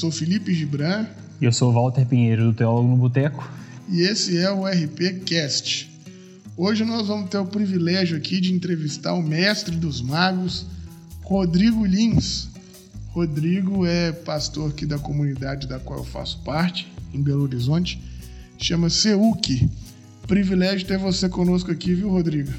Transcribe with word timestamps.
sou 0.00 0.10
Felipe 0.10 0.54
Gibran. 0.54 1.06
E 1.42 1.44
eu 1.44 1.52
sou 1.52 1.70
Walter 1.70 2.06
Pinheiro, 2.06 2.44
do 2.44 2.54
Teólogo 2.54 2.88
no 2.88 2.96
Boteco. 2.96 3.46
E 3.86 4.00
esse 4.00 4.38
é 4.38 4.50
o 4.50 4.64
RP 4.64 5.24
Cast. 5.26 5.90
Hoje 6.56 6.86
nós 6.86 7.08
vamos 7.08 7.28
ter 7.28 7.36
o 7.36 7.44
privilégio 7.44 8.16
aqui 8.16 8.40
de 8.40 8.50
entrevistar 8.50 9.12
o 9.12 9.22
mestre 9.22 9.76
dos 9.76 10.00
magos, 10.00 10.64
Rodrigo 11.22 11.84
Lins. 11.84 12.48
Rodrigo 13.08 13.84
é 13.84 14.10
pastor 14.10 14.70
aqui 14.70 14.86
da 14.86 14.98
comunidade 14.98 15.66
da 15.66 15.78
qual 15.78 15.98
eu 15.98 16.04
faço 16.04 16.38
parte, 16.44 16.90
em 17.12 17.20
Belo 17.20 17.42
Horizonte. 17.42 18.00
Chama 18.56 18.88
Seuc. 18.88 19.68
Privilégio 20.26 20.86
ter 20.86 20.96
você 20.96 21.28
conosco 21.28 21.70
aqui, 21.70 21.92
viu, 21.92 22.08
Rodrigo? 22.08 22.50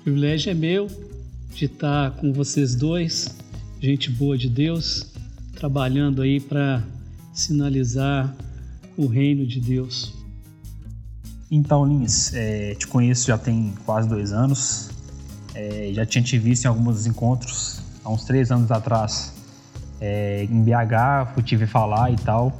O 0.00 0.02
privilégio 0.02 0.50
é 0.50 0.54
meu 0.54 0.88
de 1.54 1.66
estar 1.66 2.10
com 2.12 2.32
vocês 2.32 2.74
dois, 2.74 3.36
gente 3.80 4.10
boa 4.10 4.36
de 4.36 4.48
Deus 4.48 5.11
trabalhando 5.62 6.22
aí 6.22 6.40
para 6.40 6.82
sinalizar 7.32 8.34
o 8.96 9.06
reino 9.06 9.46
de 9.46 9.60
Deus. 9.60 10.12
Então, 11.48 11.86
Lins, 11.86 12.34
é, 12.34 12.74
te 12.74 12.88
conheço 12.88 13.28
já 13.28 13.38
tem 13.38 13.72
quase 13.86 14.08
dois 14.08 14.32
anos. 14.32 14.90
É, 15.54 15.92
já 15.94 16.04
tinha 16.04 16.24
te 16.24 16.36
visto 16.36 16.64
em 16.64 16.66
alguns 16.66 17.06
encontros 17.06 17.80
há 18.04 18.10
uns 18.10 18.24
três 18.24 18.50
anos 18.50 18.72
atrás 18.72 19.32
é, 20.00 20.48
em 20.50 20.64
BH, 20.64 21.32
fui 21.32 21.44
te 21.44 21.54
ver 21.54 21.68
falar 21.68 22.10
e 22.10 22.16
tal. 22.16 22.58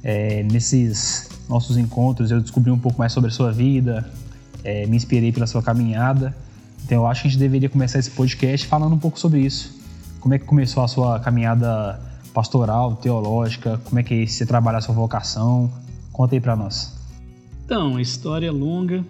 É, 0.00 0.44
nesses 0.44 1.28
nossos 1.48 1.76
encontros 1.76 2.30
eu 2.30 2.40
descobri 2.40 2.70
um 2.70 2.78
pouco 2.78 2.96
mais 2.96 3.12
sobre 3.12 3.30
a 3.30 3.32
sua 3.32 3.50
vida, 3.50 4.08
é, 4.62 4.86
me 4.86 4.96
inspirei 4.96 5.32
pela 5.32 5.48
sua 5.48 5.64
caminhada. 5.64 6.32
Então 6.84 6.98
eu 6.98 7.06
acho 7.08 7.22
que 7.22 7.26
a 7.26 7.30
gente 7.32 7.40
deveria 7.40 7.68
começar 7.68 7.98
esse 7.98 8.12
podcast 8.12 8.68
falando 8.68 8.94
um 8.94 8.98
pouco 9.00 9.18
sobre 9.18 9.40
isso. 9.40 9.80
Como 10.20 10.32
é 10.32 10.38
que 10.38 10.44
começou 10.44 10.84
a 10.84 10.86
sua 10.86 11.18
caminhada 11.18 12.08
pastoral, 12.32 12.96
teológica? 12.96 13.80
Como 13.84 13.98
é 13.98 14.02
que 14.02 14.26
você 14.26 14.46
trabalha 14.46 14.78
a 14.78 14.80
sua 14.80 14.94
vocação? 14.94 15.70
Conta 16.12 16.34
aí 16.34 16.40
para 16.40 16.56
nós. 16.56 16.94
Então, 17.64 17.96
a 17.96 18.02
história 18.02 18.46
é 18.46 18.50
longa. 18.50 19.04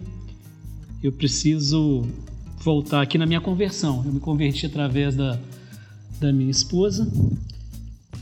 Eu 1.03 1.13
preciso 1.13 2.05
voltar 2.63 3.01
aqui 3.01 3.17
na 3.17 3.27
minha 3.27 3.41
conversão. 3.41 4.03
Eu 4.05 4.13
me 4.13 4.21
converti 4.21 4.67
através 4.67 5.17
da, 5.17 5.39
da 6.21 6.33
minha 6.33 6.51
esposa, 6.51 7.11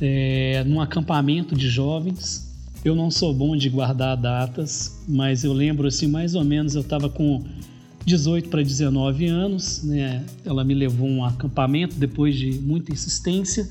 é, 0.00 0.62
num 0.64 0.80
acampamento 0.80 1.56
de 1.56 1.68
jovens. 1.68 2.46
Eu 2.84 2.94
não 2.94 3.10
sou 3.10 3.34
bom 3.34 3.56
de 3.56 3.68
guardar 3.68 4.16
datas, 4.16 5.02
mas 5.08 5.42
eu 5.42 5.52
lembro 5.52 5.88
assim, 5.88 6.06
mais 6.06 6.36
ou 6.36 6.44
menos, 6.44 6.76
eu 6.76 6.82
estava 6.82 7.08
com 7.08 7.42
18 8.06 8.48
para 8.48 8.62
19 8.62 9.26
anos, 9.26 9.82
né? 9.82 10.24
Ela 10.44 10.64
me 10.64 10.74
levou 10.74 11.08
a 11.08 11.10
um 11.10 11.24
acampamento 11.24 11.96
depois 11.96 12.36
de 12.36 12.52
muita 12.60 12.92
insistência 12.92 13.68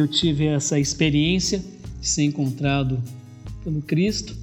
eu 0.00 0.08
tive 0.08 0.46
essa 0.46 0.78
experiência 0.78 1.62
de 2.00 2.08
ser 2.08 2.24
encontrado 2.24 3.02
pelo 3.62 3.82
Cristo. 3.82 4.36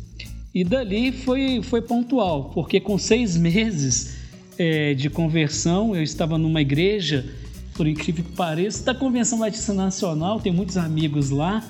E 0.53 0.63
dali 0.63 1.11
foi, 1.11 1.61
foi 1.61 1.81
pontual, 1.81 2.51
porque 2.53 2.79
com 2.79 2.97
seis 2.97 3.35
meses 3.35 4.15
é, 4.57 4.93
de 4.93 5.09
conversão, 5.09 5.95
eu 5.95 6.01
estava 6.01 6.37
numa 6.37 6.61
igreja, 6.61 7.25
por 7.73 7.85
incrível 7.87 8.23
que 8.23 8.31
pareça, 8.31 8.83
da 8.83 8.95
Convenção 8.95 9.39
Batista 9.39 9.73
Nacional, 9.73 10.39
tem 10.39 10.53
muitos 10.53 10.77
amigos 10.77 11.29
lá, 11.29 11.63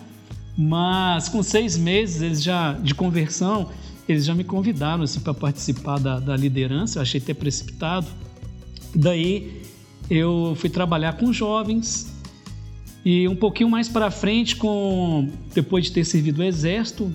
mas 0.58 1.28
com 1.28 1.42
seis 1.42 1.78
meses 1.78 2.22
eles 2.22 2.44
já 2.44 2.74
de 2.74 2.94
conversão, 2.94 3.70
eles 4.08 4.24
já 4.24 4.36
me 4.36 4.44
convidaram 4.44 5.04
assim, 5.04 5.20
para 5.20 5.34
participar 5.34 6.00
da, 6.00 6.20
da 6.20 6.38
liderança, 6.38 7.00
eu 7.00 7.02
achei 7.02 7.20
até 7.20 7.34
precipitado. 7.34 8.08
Daí 8.94 9.64
eu 10.10 10.56
fui 10.58 10.70
trabalhar 10.70 11.14
com 11.14 11.34
jovens, 11.34 12.15
e 13.06 13.28
um 13.28 13.36
pouquinho 13.36 13.70
mais 13.70 13.88
para 13.88 14.10
frente, 14.10 14.56
com 14.56 15.30
depois 15.54 15.86
de 15.86 15.92
ter 15.92 16.04
servido 16.04 16.42
o 16.42 16.44
exército, 16.44 17.12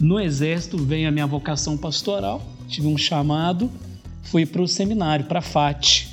no 0.00 0.18
exército 0.18 0.78
vem 0.78 1.06
a 1.06 1.10
minha 1.10 1.26
vocação 1.26 1.76
pastoral. 1.76 2.42
Tive 2.66 2.86
um 2.86 2.96
chamado, 2.96 3.70
fui 4.22 4.46
para 4.46 4.62
o 4.62 4.66
seminário, 4.66 5.26
para 5.26 5.42
FAT. 5.42 6.08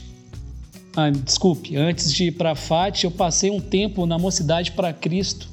Ah, 0.94 1.10
desculpe, 1.10 1.78
antes 1.78 2.12
de 2.12 2.26
ir 2.26 2.32
para 2.34 2.54
FAT, 2.54 3.06
eu 3.06 3.12
passei 3.12 3.50
um 3.50 3.62
tempo 3.62 4.06
na 4.06 4.18
Mocidade 4.18 4.74
para 4.74 4.92
Cristo 4.92 5.48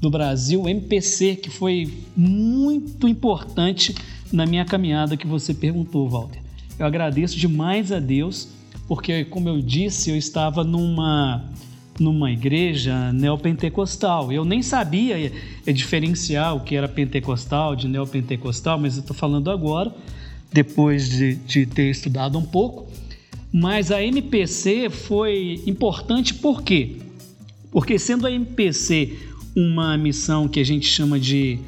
do 0.00 0.08
Brasil, 0.08 0.66
MPC, 0.66 1.36
que 1.36 1.50
foi 1.50 1.92
muito 2.16 3.06
importante 3.06 3.94
na 4.32 4.46
minha 4.46 4.64
caminhada 4.64 5.16
que 5.16 5.26
você 5.26 5.52
perguntou, 5.52 6.08
Walter. 6.08 6.40
Eu 6.78 6.86
agradeço 6.86 7.36
demais 7.36 7.92
a 7.92 7.98
Deus, 7.98 8.48
porque, 8.88 9.24
como 9.26 9.48
eu 9.48 9.60
disse, 9.60 10.10
eu 10.10 10.16
estava 10.16 10.64
numa 10.64 11.50
numa 11.98 12.30
igreja 12.30 13.12
neopentecostal. 13.12 14.32
Eu 14.32 14.44
nem 14.44 14.62
sabia 14.62 15.32
diferenciar 15.66 16.54
o 16.54 16.60
que 16.60 16.76
era 16.76 16.88
pentecostal 16.88 17.74
de 17.74 17.88
neopentecostal, 17.88 18.78
mas 18.78 18.96
eu 18.96 19.00
estou 19.00 19.16
falando 19.16 19.50
agora, 19.50 19.94
depois 20.52 21.08
de, 21.08 21.34
de 21.36 21.66
ter 21.66 21.90
estudado 21.90 22.38
um 22.38 22.44
pouco. 22.44 22.86
Mas 23.52 23.90
a 23.90 24.02
MPC 24.02 24.90
foi 24.90 25.62
importante 25.66 26.34
por 26.34 26.62
quê? 26.62 26.96
Porque 27.70 27.98
sendo 27.98 28.26
a 28.26 28.30
MPC 28.30 29.16
uma 29.54 29.96
missão 29.96 30.46
que 30.48 30.60
a 30.60 30.64
gente 30.64 30.86
chama 30.86 31.18
de 31.18 31.58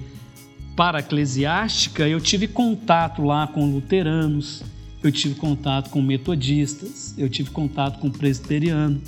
para-eclesiástica, 0.76 2.06
eu 2.06 2.20
tive 2.20 2.46
contato 2.46 3.22
lá 3.22 3.46
com 3.46 3.68
luteranos, 3.70 4.62
eu 5.02 5.10
tive 5.10 5.34
contato 5.34 5.90
com 5.90 6.02
metodistas, 6.02 7.14
eu 7.16 7.28
tive 7.28 7.50
contato 7.50 7.98
com 7.98 8.10
presbiteriano, 8.10 9.00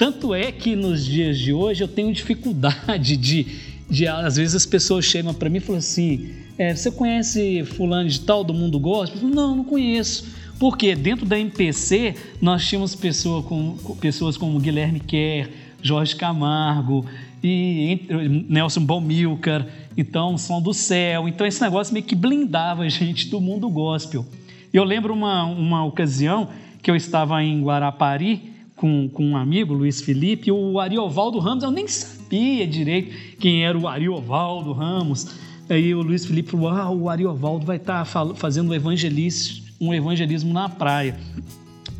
tanto 0.00 0.34
é 0.34 0.50
que 0.50 0.74
nos 0.74 1.04
dias 1.04 1.38
de 1.38 1.52
hoje 1.52 1.84
eu 1.84 1.86
tenho 1.86 2.10
dificuldade 2.10 3.18
de, 3.18 3.46
de 3.86 4.08
às 4.08 4.36
vezes 4.36 4.54
as 4.54 4.64
pessoas 4.64 5.04
chegam 5.04 5.34
para 5.34 5.50
mim 5.50 5.58
e 5.58 5.60
falam 5.60 5.78
assim: 5.78 6.30
é, 6.56 6.74
você 6.74 6.90
conhece 6.90 7.62
fulano 7.66 8.08
de 8.08 8.18
tal 8.20 8.42
do 8.42 8.54
mundo 8.54 8.80
gospel? 8.80 9.20
Falo, 9.20 9.34
não, 9.34 9.56
não 9.56 9.64
conheço. 9.64 10.26
Porque 10.58 10.94
dentro 10.96 11.26
da 11.26 11.38
MPC 11.38 12.14
nós 12.40 12.66
tínhamos 12.66 12.94
pessoa 12.94 13.42
com, 13.42 13.76
pessoas 14.00 14.38
como 14.38 14.58
Guilherme 14.58 15.00
Kerr, 15.00 15.50
Jorge 15.82 16.16
Camargo 16.16 17.04
e 17.44 18.00
Nelson 18.48 18.80
Baumilcar, 18.80 19.66
então 19.98 20.38
Som 20.38 20.62
do 20.62 20.72
Céu. 20.72 21.28
Então 21.28 21.46
esse 21.46 21.60
negócio 21.60 21.92
meio 21.92 22.06
que 22.06 22.14
blindava 22.14 22.84
a 22.84 22.88
gente 22.88 23.28
do 23.28 23.38
mundo 23.38 23.68
gospel. 23.68 24.24
Eu 24.72 24.82
lembro 24.82 25.12
uma, 25.12 25.44
uma 25.44 25.84
ocasião 25.84 26.48
que 26.80 26.90
eu 26.90 26.96
estava 26.96 27.44
em 27.44 27.62
Guarapari 27.62 28.49
com, 28.80 29.10
com 29.10 29.26
um 29.26 29.36
amigo, 29.36 29.74
Luiz 29.74 30.00
Felipe, 30.00 30.50
o 30.50 30.80
Ariovaldo 30.80 31.38
Ramos, 31.38 31.62
eu 31.62 31.70
nem 31.70 31.86
sabia 31.86 32.66
direito 32.66 33.14
quem 33.38 33.62
era 33.62 33.78
o 33.78 33.86
Ariovaldo 33.86 34.72
Ramos. 34.72 35.36
Aí 35.68 35.94
o 35.94 36.00
Luiz 36.00 36.24
Felipe 36.24 36.50
falou: 36.50 36.70
ah, 36.70 36.90
o 36.90 37.10
Ariovaldo 37.10 37.66
vai 37.66 37.76
estar 37.76 38.06
tá 38.06 38.34
fazendo 38.34 38.70
um 38.70 38.74
evangelismo, 38.74 39.66
um 39.78 39.92
evangelismo 39.92 40.50
na 40.54 40.66
praia. 40.66 41.14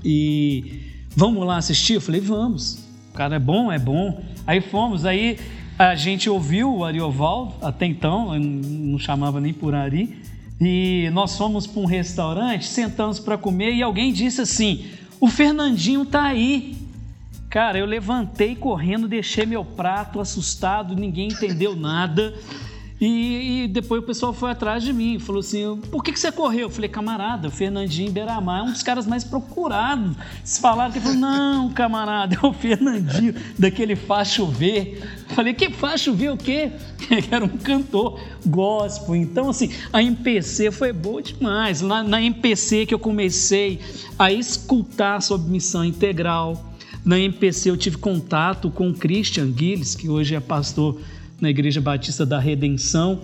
E 0.02 0.80
vamos 1.14 1.46
lá 1.46 1.58
assistir? 1.58 1.94
Eu 1.94 2.00
falei: 2.00 2.18
vamos. 2.18 2.82
O 3.10 3.12
cara 3.12 3.36
é 3.36 3.38
bom, 3.38 3.70
é 3.70 3.78
bom. 3.78 4.24
Aí 4.46 4.62
fomos, 4.62 5.04
aí 5.04 5.36
a 5.78 5.94
gente 5.94 6.30
ouviu 6.30 6.74
o 6.76 6.82
Ariovaldo, 6.82 7.56
até 7.60 7.84
então, 7.84 8.38
não 8.38 8.98
chamava 8.98 9.38
nem 9.38 9.52
por 9.52 9.74
Ari, 9.74 10.16
e 10.58 11.10
nós 11.12 11.36
fomos 11.36 11.66
para 11.66 11.82
um 11.82 11.86
restaurante, 11.86 12.64
sentamos 12.64 13.18
para 13.18 13.36
comer 13.36 13.74
e 13.74 13.82
alguém 13.82 14.14
disse 14.14 14.40
assim: 14.40 14.86
o 15.20 15.28
Fernandinho 15.28 16.04
tá 16.04 16.22
aí. 16.22 16.76
Cara, 17.50 17.78
eu 17.78 17.84
levantei 17.84 18.54
correndo, 18.54 19.06
deixei 19.08 19.44
meu 19.44 19.64
prato 19.64 20.20
assustado, 20.20 20.96
ninguém 20.96 21.28
entendeu 21.28 21.76
nada. 21.76 22.34
E, 23.00 23.64
e, 23.64 23.68
depois 23.68 24.02
o 24.02 24.04
pessoal 24.04 24.34
foi 24.34 24.50
atrás 24.50 24.82
de 24.82 24.92
mim, 24.92 25.18
falou 25.18 25.40
assim: 25.40 25.80
por 25.90 26.04
que, 26.04 26.12
que 26.12 26.20
você 26.20 26.30
correu? 26.30 26.62
Eu 26.62 26.70
falei, 26.70 26.90
camarada, 26.90 27.48
o 27.48 27.50
Fernandinho 27.50 28.12
Beiramar 28.12 28.60
é 28.60 28.62
um 28.64 28.72
dos 28.72 28.82
caras 28.82 29.06
mais 29.06 29.24
procurados. 29.24 30.14
Eles 30.38 30.58
falaram 30.58 30.92
que 30.92 31.00
falou: 31.00 31.16
não, 31.16 31.70
camarada, 31.70 32.36
é 32.36 32.46
o 32.46 32.52
Fernandinho, 32.52 33.34
daquele 33.58 33.96
Faz 33.96 34.28
Chover. 34.28 34.98
Eu 35.30 35.34
falei, 35.34 35.54
que 35.54 35.70
Faz 35.70 36.02
Chover 36.02 36.30
o 36.30 36.36
quê? 36.36 36.72
Ele 37.10 37.26
era 37.30 37.42
um 37.42 37.48
cantor 37.48 38.20
gospel. 38.44 39.16
Então, 39.16 39.48
assim, 39.48 39.70
a 39.90 40.02
MPC 40.02 40.70
foi 40.70 40.92
boa 40.92 41.22
demais. 41.22 41.80
Na, 41.80 42.02
na 42.02 42.20
MPC 42.20 42.84
que 42.84 42.92
eu 42.92 42.98
comecei 42.98 43.80
a 44.18 44.30
escutar 44.30 45.22
sobre 45.22 45.50
missão 45.50 45.82
integral. 45.82 46.66
Na 47.02 47.18
MPC 47.18 47.70
eu 47.70 47.78
tive 47.78 47.96
contato 47.96 48.70
com 48.70 48.90
o 48.90 48.94
Christian 48.94 49.50
Gilles, 49.56 49.94
que 49.94 50.10
hoje 50.10 50.34
é 50.34 50.40
pastor 50.40 51.00
na 51.40 51.48
Igreja 51.48 51.80
Batista 51.80 52.26
da 52.26 52.38
Redenção, 52.38 53.20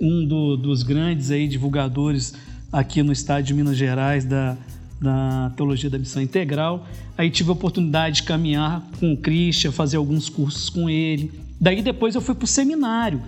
um 0.00 0.24
do, 0.26 0.56
dos 0.56 0.82
grandes 0.82 1.30
aí 1.30 1.46
divulgadores 1.46 2.34
aqui 2.72 3.02
no 3.02 3.12
estado 3.12 3.44
de 3.44 3.52
Minas 3.52 3.76
Gerais 3.76 4.24
da, 4.24 4.56
da 5.00 5.52
Teologia 5.54 5.90
da 5.90 5.98
Missão 5.98 6.22
Integral. 6.22 6.86
Aí 7.18 7.30
tive 7.30 7.50
a 7.50 7.52
oportunidade 7.52 8.16
de 8.16 8.22
caminhar 8.22 8.82
com 8.98 9.12
o 9.12 9.16
Christian, 9.16 9.70
fazer 9.70 9.98
alguns 9.98 10.28
cursos 10.28 10.70
com 10.70 10.88
ele. 10.88 11.30
Daí 11.60 11.82
depois 11.82 12.14
eu 12.14 12.22
fui 12.22 12.34
para 12.34 12.44
o 12.44 12.48
seminário. 12.48 13.20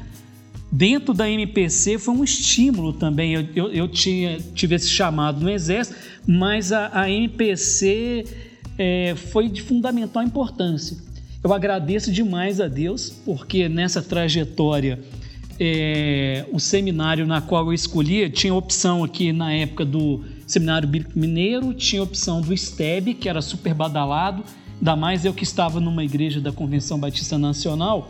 Dentro 0.70 1.12
da 1.12 1.28
MPC 1.28 1.98
foi 1.98 2.14
um 2.14 2.24
estímulo 2.24 2.94
também. 2.94 3.34
Eu, 3.34 3.46
eu, 3.54 3.72
eu 3.72 3.88
tinha, 3.88 4.38
tive 4.54 4.74
esse 4.74 4.88
chamado 4.88 5.40
no 5.40 5.50
Exército, 5.50 5.98
mas 6.26 6.72
a, 6.72 6.98
a 6.98 7.10
MPC 7.10 8.24
é, 8.78 9.14
foi 9.14 9.50
de 9.50 9.60
fundamental 9.60 10.22
importância. 10.22 10.96
Eu 11.44 11.52
agradeço 11.52 12.12
demais 12.12 12.60
a 12.60 12.68
Deus, 12.68 13.10
porque 13.10 13.68
nessa 13.68 14.00
trajetória, 14.00 15.00
é, 15.58 16.46
o 16.52 16.60
seminário 16.60 17.26
na 17.26 17.40
qual 17.40 17.66
eu 17.66 17.72
escolhi, 17.72 18.30
tinha 18.30 18.54
opção 18.54 19.02
aqui 19.02 19.32
na 19.32 19.52
época 19.52 19.84
do 19.84 20.24
Seminário 20.46 20.86
Bíblico 20.86 21.18
Mineiro, 21.18 21.74
tinha 21.74 22.00
opção 22.00 22.40
do 22.40 22.56
STEB, 22.56 23.14
que 23.14 23.28
era 23.28 23.42
super 23.42 23.74
badalado, 23.74 24.44
ainda 24.76 24.94
mais 24.94 25.24
eu 25.24 25.34
que 25.34 25.42
estava 25.42 25.80
numa 25.80 26.04
igreja 26.04 26.40
da 26.40 26.52
Convenção 26.52 26.96
Batista 26.96 27.36
Nacional, 27.36 28.06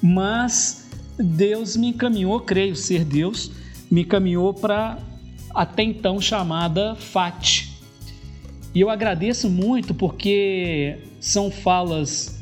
mas 0.00 0.88
Deus 1.18 1.76
me 1.76 1.88
encaminhou, 1.88 2.38
creio 2.38 2.76
ser 2.76 3.04
Deus, 3.04 3.50
me 3.90 4.02
encaminhou 4.02 4.54
para 4.54 4.98
até 5.52 5.82
então 5.82 6.20
chamada 6.20 6.94
FAT. 6.94 7.70
E 8.72 8.80
eu 8.80 8.88
agradeço 8.88 9.50
muito 9.50 9.92
porque 9.92 11.00
são 11.18 11.50
falas 11.50 12.41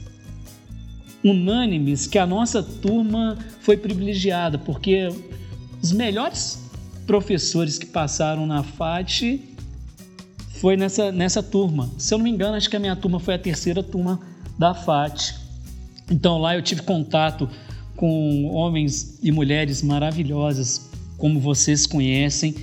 unânimes 1.24 2.06
que 2.06 2.18
a 2.18 2.26
nossa 2.26 2.62
turma 2.62 3.38
foi 3.60 3.76
privilegiada, 3.76 4.58
porque 4.58 5.08
os 5.82 5.92
melhores 5.92 6.70
professores 7.06 7.78
que 7.78 7.86
passaram 7.86 8.46
na 8.46 8.62
FAT 8.62 9.40
foi 10.60 10.76
nessa, 10.76 11.10
nessa 11.10 11.42
turma. 11.42 11.90
Se 11.98 12.12
eu 12.12 12.18
não 12.18 12.24
me 12.24 12.30
engano, 12.30 12.56
acho 12.56 12.68
que 12.68 12.76
a 12.76 12.80
minha 12.80 12.96
turma 12.96 13.18
foi 13.18 13.34
a 13.34 13.38
terceira 13.38 13.82
turma 13.82 14.20
da 14.58 14.74
FAT. 14.74 15.34
Então 16.10 16.38
lá 16.38 16.54
eu 16.54 16.62
tive 16.62 16.82
contato 16.82 17.48
com 17.96 18.46
homens 18.46 19.18
e 19.22 19.30
mulheres 19.30 19.82
maravilhosas, 19.82 20.90
como 21.16 21.40
vocês 21.40 21.86
conhecem. 21.86 22.54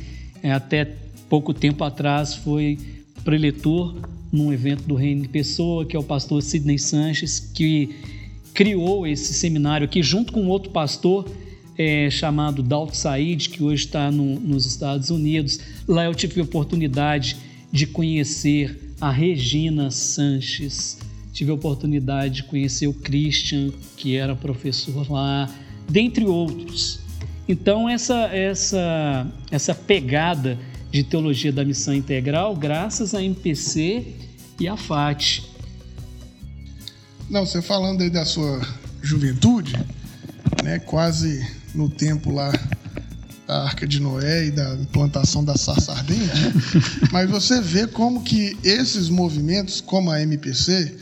É, 0.41 0.51
até 0.51 0.95
pouco 1.29 1.53
tempo 1.53 1.83
atrás 1.83 2.35
foi 2.35 2.79
preletor 3.23 3.95
num 4.31 4.51
evento 4.53 4.83
do 4.83 4.95
Reino 4.95 5.27
Pessoa, 5.29 5.85
que 5.85 5.95
é 5.95 5.99
o 5.99 6.03
pastor 6.03 6.41
Sidney 6.41 6.77
Sanches, 6.77 7.39
que 7.39 8.16
criou 8.57 9.05
esse 9.05 9.35
seminário 9.35 9.85
aqui 9.85 10.01
junto 10.01 10.33
com 10.33 10.47
outro 10.47 10.71
pastor 10.71 11.29
é, 11.77 12.09
chamado 12.09 12.63
Dalton 12.63 12.95
Said, 12.95 13.49
que 13.49 13.61
hoje 13.61 13.85
está 13.85 14.09
no, 14.09 14.39
nos 14.39 14.65
Estados 14.65 15.11
Unidos. 15.11 15.59
Lá 15.87 16.05
eu 16.05 16.15
tive 16.15 16.41
a 16.41 16.43
oportunidade 16.43 17.37
de 17.71 17.85
conhecer 17.85 18.95
a 18.99 19.11
Regina 19.11 19.91
Sanches, 19.91 20.97
tive 21.31 21.51
a 21.51 21.53
oportunidade 21.53 22.37
de 22.37 22.43
conhecer 22.45 22.87
o 22.87 22.93
Christian, 22.95 23.71
que 23.95 24.15
era 24.15 24.35
professor 24.35 25.07
lá, 25.07 25.47
dentre 25.87 26.25
outros. 26.25 26.99
Então 27.47 27.87
essa 27.87 28.25
essa 28.33 29.27
essa 29.51 29.75
pegada 29.75 30.57
de 30.91 31.03
teologia 31.03 31.51
da 31.51 31.63
missão 31.63 31.93
integral, 31.93 32.55
graças 32.55 33.13
a 33.13 33.23
MPC 33.23 34.15
e 34.59 34.67
a 34.67 34.75
FAT. 34.75 35.56
Não, 37.29 37.45
você 37.45 37.61
falando 37.61 38.01
aí 38.01 38.09
da 38.09 38.23
sua 38.23 38.61
juventude, 39.01 39.73
né, 40.63 40.79
quase 40.79 41.45
no 41.75 41.89
tempo 41.89 42.31
lá 42.31 42.53
da 43.45 43.63
Arca 43.63 43.85
de 43.85 43.99
Noé 43.99 44.45
e 44.47 44.51
da 44.51 44.75
implantação 44.75 45.43
da 45.43 45.57
sarça 45.57 45.91
ardente, 45.91 46.31
mas 47.11 47.29
você 47.29 47.59
vê 47.59 47.85
como 47.85 48.23
que 48.23 48.57
esses 48.63 49.09
movimentos, 49.09 49.81
como 49.81 50.09
a 50.09 50.21
MPC, 50.21 50.95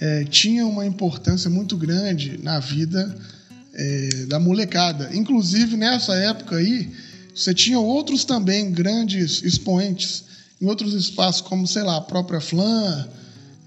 é, 0.00 0.24
tinham 0.24 0.68
uma 0.68 0.84
importância 0.84 1.48
muito 1.48 1.76
grande 1.76 2.40
na 2.42 2.58
vida 2.58 3.16
é, 3.72 4.26
da 4.26 4.40
molecada. 4.40 5.10
Inclusive, 5.12 5.76
nessa 5.76 6.14
época 6.14 6.56
aí, 6.56 6.90
você 7.32 7.54
tinha 7.54 7.78
outros 7.78 8.24
também 8.24 8.72
grandes 8.72 9.40
expoentes 9.44 10.24
em 10.60 10.66
outros 10.66 10.94
espaços, 10.94 11.40
como, 11.40 11.64
sei 11.66 11.84
lá, 11.84 11.98
a 11.98 12.00
própria 12.00 12.40
Flan, 12.40 13.08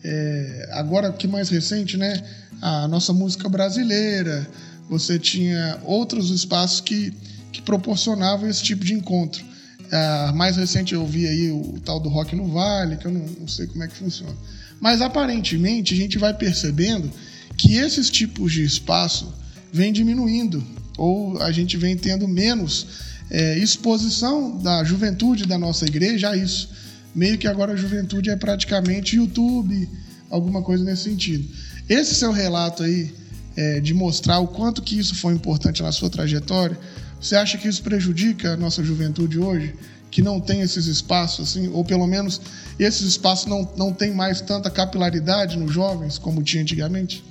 é, 0.03 0.69
agora 0.71 1.11
que 1.11 1.27
mais 1.27 1.49
recente, 1.49 1.97
né? 1.97 2.21
A 2.61 2.87
nossa 2.87 3.13
música 3.13 3.47
brasileira. 3.47 4.47
Você 4.89 5.17
tinha 5.17 5.79
outros 5.85 6.29
espaços 6.29 6.81
que, 6.81 7.13
que 7.51 7.61
proporcionavam 7.61 8.49
esse 8.49 8.61
tipo 8.61 8.83
de 8.83 8.93
encontro. 8.93 9.43
A 9.91 10.33
mais 10.33 10.57
recente 10.57 10.93
eu 10.93 11.05
vi 11.05 11.27
aí 11.27 11.51
o, 11.51 11.75
o 11.75 11.79
tal 11.79 11.99
do 11.99 12.09
Rock 12.09 12.35
no 12.35 12.47
Vale, 12.51 12.97
que 12.97 13.05
eu 13.05 13.11
não, 13.11 13.25
não 13.39 13.47
sei 13.47 13.67
como 13.67 13.83
é 13.83 13.87
que 13.87 13.95
funciona. 13.95 14.35
Mas 14.79 15.01
aparentemente 15.01 15.93
a 15.93 15.97
gente 15.97 16.17
vai 16.17 16.33
percebendo 16.33 17.09
que 17.55 17.75
esses 17.75 18.09
tipos 18.09 18.51
de 18.51 18.63
espaço 18.63 19.33
vêm 19.71 19.93
diminuindo, 19.93 20.63
ou 20.97 21.41
a 21.41 21.51
gente 21.51 21.77
vem 21.77 21.95
tendo 21.95 22.27
menos 22.27 22.87
é, 23.29 23.57
exposição 23.57 24.57
da 24.57 24.83
juventude 24.83 25.45
da 25.45 25.57
nossa 25.57 25.85
igreja 25.85 26.31
a 26.31 26.37
isso 26.37 26.69
meio 27.13 27.37
que 27.37 27.47
agora 27.47 27.73
a 27.73 27.75
juventude 27.75 28.29
é 28.29 28.35
praticamente 28.35 29.15
YouTube, 29.15 29.87
alguma 30.29 30.61
coisa 30.61 30.83
nesse 30.83 31.03
sentido. 31.03 31.47
Esse 31.87 32.15
seu 32.15 32.31
relato 32.31 32.83
aí 32.83 33.13
é, 33.55 33.79
de 33.79 33.93
mostrar 33.93 34.39
o 34.39 34.47
quanto 34.47 34.81
que 34.81 34.97
isso 34.97 35.15
foi 35.15 35.33
importante 35.33 35.83
na 35.83 35.91
sua 35.91 36.09
trajetória, 36.09 36.77
você 37.19 37.35
acha 37.35 37.57
que 37.57 37.67
isso 37.67 37.81
prejudica 37.83 38.53
a 38.53 38.57
nossa 38.57 38.83
juventude 38.83 39.39
hoje? 39.39 39.75
Que 40.09 40.21
não 40.21 40.39
tem 40.39 40.61
esses 40.61 40.87
espaços, 40.87 41.49
assim, 41.49 41.69
ou 41.69 41.83
pelo 41.83 42.05
menos 42.05 42.41
esses 42.77 43.01
espaços 43.01 43.45
não, 43.45 43.67
não 43.77 43.93
tem 43.93 44.13
mais 44.13 44.41
tanta 44.41 44.69
capilaridade 44.69 45.57
nos 45.57 45.71
jovens 45.71 46.17
como 46.17 46.43
tinha 46.43 46.61
antigamente? 46.61 47.23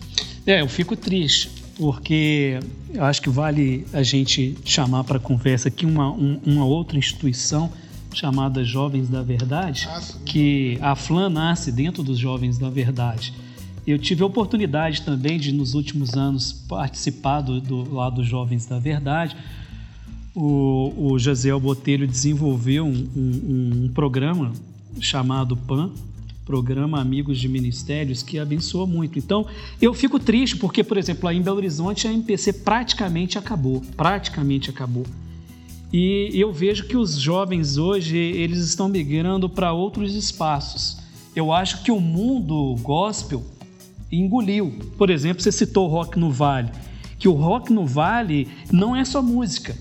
É, 0.46 0.60
eu 0.60 0.68
fico 0.68 0.96
triste, 0.96 1.50
porque 1.76 2.58
eu 2.92 3.04
acho 3.04 3.22
que 3.22 3.28
vale 3.28 3.86
a 3.92 4.02
gente 4.02 4.56
chamar 4.64 5.04
para 5.04 5.18
conversa 5.18 5.68
aqui 5.68 5.86
uma, 5.86 6.10
um, 6.10 6.40
uma 6.44 6.64
outra 6.64 6.98
instituição 6.98 7.70
chamada 8.14 8.64
Jovens 8.64 9.08
da 9.08 9.22
Verdade, 9.22 9.88
ah, 9.90 10.00
que 10.24 10.78
a 10.80 10.94
FLAN 10.94 11.28
nasce 11.30 11.72
dentro 11.72 12.02
dos 12.02 12.18
Jovens 12.18 12.58
da 12.58 12.70
Verdade. 12.70 13.32
Eu 13.86 13.98
tive 13.98 14.22
a 14.22 14.26
oportunidade 14.26 15.02
também 15.02 15.38
de, 15.38 15.50
nos 15.52 15.74
últimos 15.74 16.14
anos, 16.14 16.52
participar 16.52 17.40
do, 17.40 17.60
do 17.60 17.94
lado 17.94 18.16
dos 18.16 18.26
Jovens 18.26 18.64
da 18.66 18.78
Verdade. 18.78 19.36
O, 20.34 20.92
o 20.96 21.18
José 21.18 21.52
Botelho 21.58 22.06
desenvolveu 22.06 22.86
um, 22.86 23.08
um, 23.16 23.84
um 23.84 23.90
programa 23.92 24.52
chamado 25.00 25.56
PAN, 25.56 25.90
Programa 26.44 27.00
Amigos 27.00 27.38
de 27.38 27.48
Ministérios, 27.48 28.22
que 28.22 28.38
abençoa 28.38 28.86
muito. 28.86 29.18
Então, 29.18 29.46
eu 29.80 29.92
fico 29.94 30.18
triste 30.18 30.56
porque, 30.56 30.82
por 30.82 30.96
exemplo, 30.96 31.28
aí 31.28 31.36
em 31.36 31.42
Belo 31.42 31.56
Horizonte 31.56 32.06
a 32.06 32.12
MPC 32.12 32.52
praticamente 32.52 33.38
acabou, 33.38 33.82
praticamente 33.96 34.70
acabou. 34.70 35.06
E 35.92 36.30
eu 36.32 36.50
vejo 36.52 36.86
que 36.86 36.96
os 36.96 37.16
jovens 37.16 37.76
hoje 37.76 38.16
eles 38.16 38.60
estão 38.60 38.88
migrando 38.88 39.48
para 39.48 39.72
outros 39.72 40.14
espaços. 40.14 40.98
Eu 41.36 41.52
acho 41.52 41.82
que 41.82 41.92
o 41.92 42.00
mundo 42.00 42.76
gospel 42.82 43.44
engoliu. 44.10 44.72
Por 44.96 45.10
exemplo, 45.10 45.42
você 45.42 45.52
citou 45.52 45.88
o 45.88 45.90
Rock 45.90 46.18
no 46.18 46.30
Vale, 46.30 46.70
que 47.18 47.28
o 47.28 47.32
Rock 47.32 47.72
no 47.72 47.86
Vale 47.86 48.48
não 48.70 48.96
é 48.96 49.04
só 49.04 49.20
música. 49.22 49.76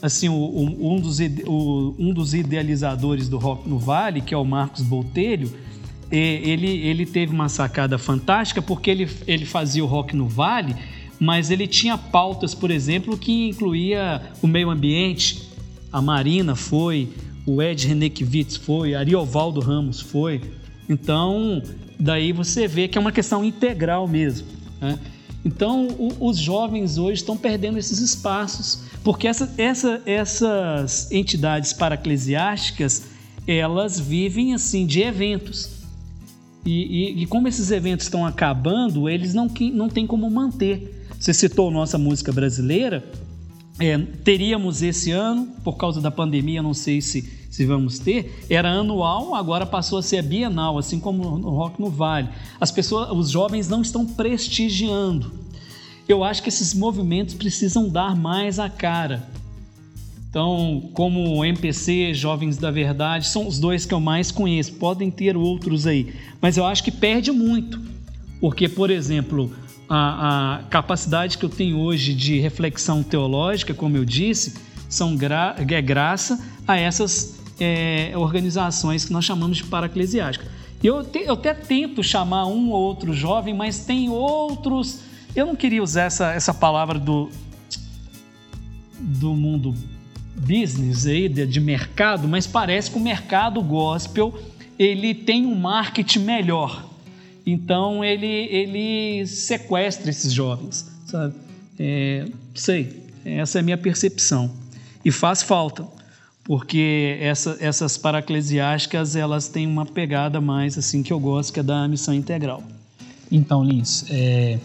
Assim, 0.00 0.30
o, 0.30 0.34
o, 0.34 0.94
um, 0.94 1.00
dos, 1.00 1.18
o, 1.46 1.94
um 1.98 2.12
dos 2.12 2.32
idealizadores 2.32 3.28
do 3.28 3.36
Rock 3.36 3.68
no 3.68 3.78
Vale, 3.78 4.22
que 4.22 4.32
é 4.32 4.36
o 4.36 4.44
Marcos 4.44 4.82
Botelho, 4.82 5.52
ele, 6.10 6.66
ele 6.66 7.06
teve 7.06 7.32
uma 7.32 7.48
sacada 7.48 7.96
fantástica 7.98 8.60
porque 8.60 8.90
ele, 8.90 9.08
ele 9.26 9.44
fazia 9.44 9.84
o 9.84 9.86
Rock 9.86 10.16
no 10.16 10.26
Vale, 10.26 10.74
mas 11.18 11.50
ele 11.50 11.66
tinha 11.66 11.98
pautas, 11.98 12.54
por 12.54 12.70
exemplo, 12.70 13.16
que 13.16 13.50
incluía 13.50 14.22
o 14.42 14.46
meio 14.46 14.70
ambiente, 14.70 15.49
a 15.92 16.00
Marina 16.00 16.54
foi, 16.54 17.08
o 17.46 17.60
Ed 17.62 17.86
Renekiewicz 17.86 18.56
foi, 18.56 18.94
Ariovaldo 18.94 19.60
Ramos 19.60 20.00
foi. 20.00 20.40
Então, 20.88 21.62
daí 21.98 22.32
você 22.32 22.66
vê 22.66 22.88
que 22.88 22.98
é 22.98 23.00
uma 23.00 23.12
questão 23.12 23.44
integral 23.44 24.06
mesmo. 24.06 24.46
Né? 24.80 24.98
Então, 25.44 25.88
o, 25.98 26.28
os 26.28 26.38
jovens 26.38 26.98
hoje 26.98 27.20
estão 27.20 27.36
perdendo 27.36 27.78
esses 27.78 27.98
espaços, 27.98 28.82
porque 29.02 29.26
essa, 29.26 29.52
essa, 29.56 30.02
essas 30.04 31.10
entidades 31.10 31.72
paraclesiásticas, 31.72 33.04
elas 33.46 33.98
vivem 33.98 34.54
assim 34.54 34.86
de 34.86 35.00
eventos. 35.00 35.70
E, 36.64 36.70
e, 36.70 37.22
e, 37.22 37.26
como 37.26 37.48
esses 37.48 37.70
eventos 37.70 38.04
estão 38.06 38.26
acabando, 38.26 39.08
eles 39.08 39.32
não, 39.32 39.50
não 39.72 39.88
têm 39.88 40.06
como 40.06 40.30
manter. 40.30 41.06
Você 41.18 41.32
citou 41.32 41.70
nossa 41.70 41.96
música 41.96 42.30
brasileira, 42.32 43.02
é, 43.80 43.98
teríamos 43.98 44.82
esse 44.82 45.10
ano, 45.10 45.48
por 45.64 45.78
causa 45.78 46.00
da 46.00 46.10
pandemia, 46.10 46.62
não 46.62 46.74
sei 46.74 47.00
se, 47.00 47.26
se 47.50 47.64
vamos 47.64 47.98
ter, 47.98 48.44
era 48.50 48.70
anual, 48.70 49.34
agora 49.34 49.64
passou 49.64 49.98
a 49.98 50.02
ser 50.02 50.22
bienal, 50.22 50.76
assim 50.76 51.00
como 51.00 51.38
no 51.38 51.48
Rock 51.48 51.80
no 51.80 51.88
Vale. 51.88 52.28
As 52.60 52.70
pessoas, 52.70 53.10
os 53.10 53.30
jovens 53.30 53.68
não 53.68 53.80
estão 53.80 54.04
prestigiando. 54.04 55.32
Eu 56.06 56.22
acho 56.22 56.42
que 56.42 56.50
esses 56.50 56.74
movimentos 56.74 57.34
precisam 57.34 57.88
dar 57.88 58.14
mais 58.14 58.58
a 58.58 58.68
cara. 58.68 59.26
Então, 60.28 60.90
como 60.92 61.38
o 61.38 61.44
MPC, 61.44 62.14
Jovens 62.14 62.56
da 62.56 62.70
Verdade, 62.70 63.26
são 63.26 63.48
os 63.48 63.58
dois 63.58 63.84
que 63.84 63.94
eu 63.94 63.98
mais 63.98 64.30
conheço. 64.30 64.74
Podem 64.74 65.10
ter 65.10 65.36
outros 65.36 65.86
aí, 65.86 66.14
mas 66.40 66.56
eu 66.56 66.64
acho 66.64 66.84
que 66.84 66.90
perde 66.90 67.32
muito. 67.32 67.80
Porque, 68.40 68.68
por 68.68 68.90
exemplo, 68.90 69.52
a, 69.90 70.58
a 70.58 70.62
capacidade 70.70 71.36
que 71.36 71.44
eu 71.44 71.48
tenho 71.48 71.76
hoje 71.76 72.14
de 72.14 72.38
reflexão 72.38 73.02
teológica, 73.02 73.74
como 73.74 73.96
eu 73.96 74.04
disse, 74.04 74.54
são 74.88 75.16
gra 75.16 75.56
é 75.58 75.82
graça 75.82 76.40
a 76.66 76.78
essas 76.78 77.40
é, 77.58 78.12
organizações 78.14 79.04
que 79.04 79.12
nós 79.12 79.24
chamamos 79.24 79.56
de 79.56 79.64
paraclesiásticas. 79.64 80.48
Eu, 80.82 81.02
te, 81.02 81.18
eu 81.18 81.34
até 81.34 81.52
tento 81.52 82.04
chamar 82.04 82.46
um 82.46 82.70
ou 82.70 82.80
outro 82.80 83.12
jovem, 83.12 83.52
mas 83.52 83.84
tem 83.84 84.08
outros. 84.08 85.00
Eu 85.34 85.46
não 85.46 85.56
queria 85.56 85.82
usar 85.82 86.04
essa, 86.04 86.32
essa 86.32 86.54
palavra 86.54 86.98
do, 86.98 87.28
do 88.98 89.34
mundo 89.34 89.74
business 90.36 91.04
aí, 91.04 91.28
de, 91.28 91.44
de 91.46 91.60
mercado, 91.60 92.28
mas 92.28 92.46
parece 92.46 92.92
que 92.92 92.96
o 92.96 93.00
mercado 93.00 93.60
gospel 93.60 94.32
ele 94.78 95.14
tem 95.14 95.44
um 95.44 95.54
marketing 95.54 96.20
melhor. 96.20 96.89
Então 97.50 98.04
ele, 98.04 98.26
ele 98.26 99.26
sequestra 99.26 100.08
esses 100.08 100.32
jovens, 100.32 100.86
sabe? 101.06 101.34
É, 101.78 102.26
sei, 102.54 103.04
essa 103.24 103.58
é 103.58 103.60
a 103.60 103.62
minha 103.62 103.76
percepção. 103.76 104.50
E 105.04 105.10
faz 105.10 105.42
falta, 105.42 105.84
porque 106.44 107.18
essa, 107.20 107.56
essas 107.58 107.98
paraclesiásticas 107.98 109.16
elas 109.16 109.48
têm 109.48 109.66
uma 109.66 109.84
pegada 109.84 110.40
mais 110.40 110.78
assim 110.78 111.02
que 111.02 111.12
eu 111.12 111.18
gosto, 111.18 111.52
que 111.52 111.58
é 111.58 111.62
da 111.62 111.88
missão 111.88 112.14
integral. 112.14 112.62
Então, 113.32 113.64
Lins, 113.64 114.04
é, 114.10 114.58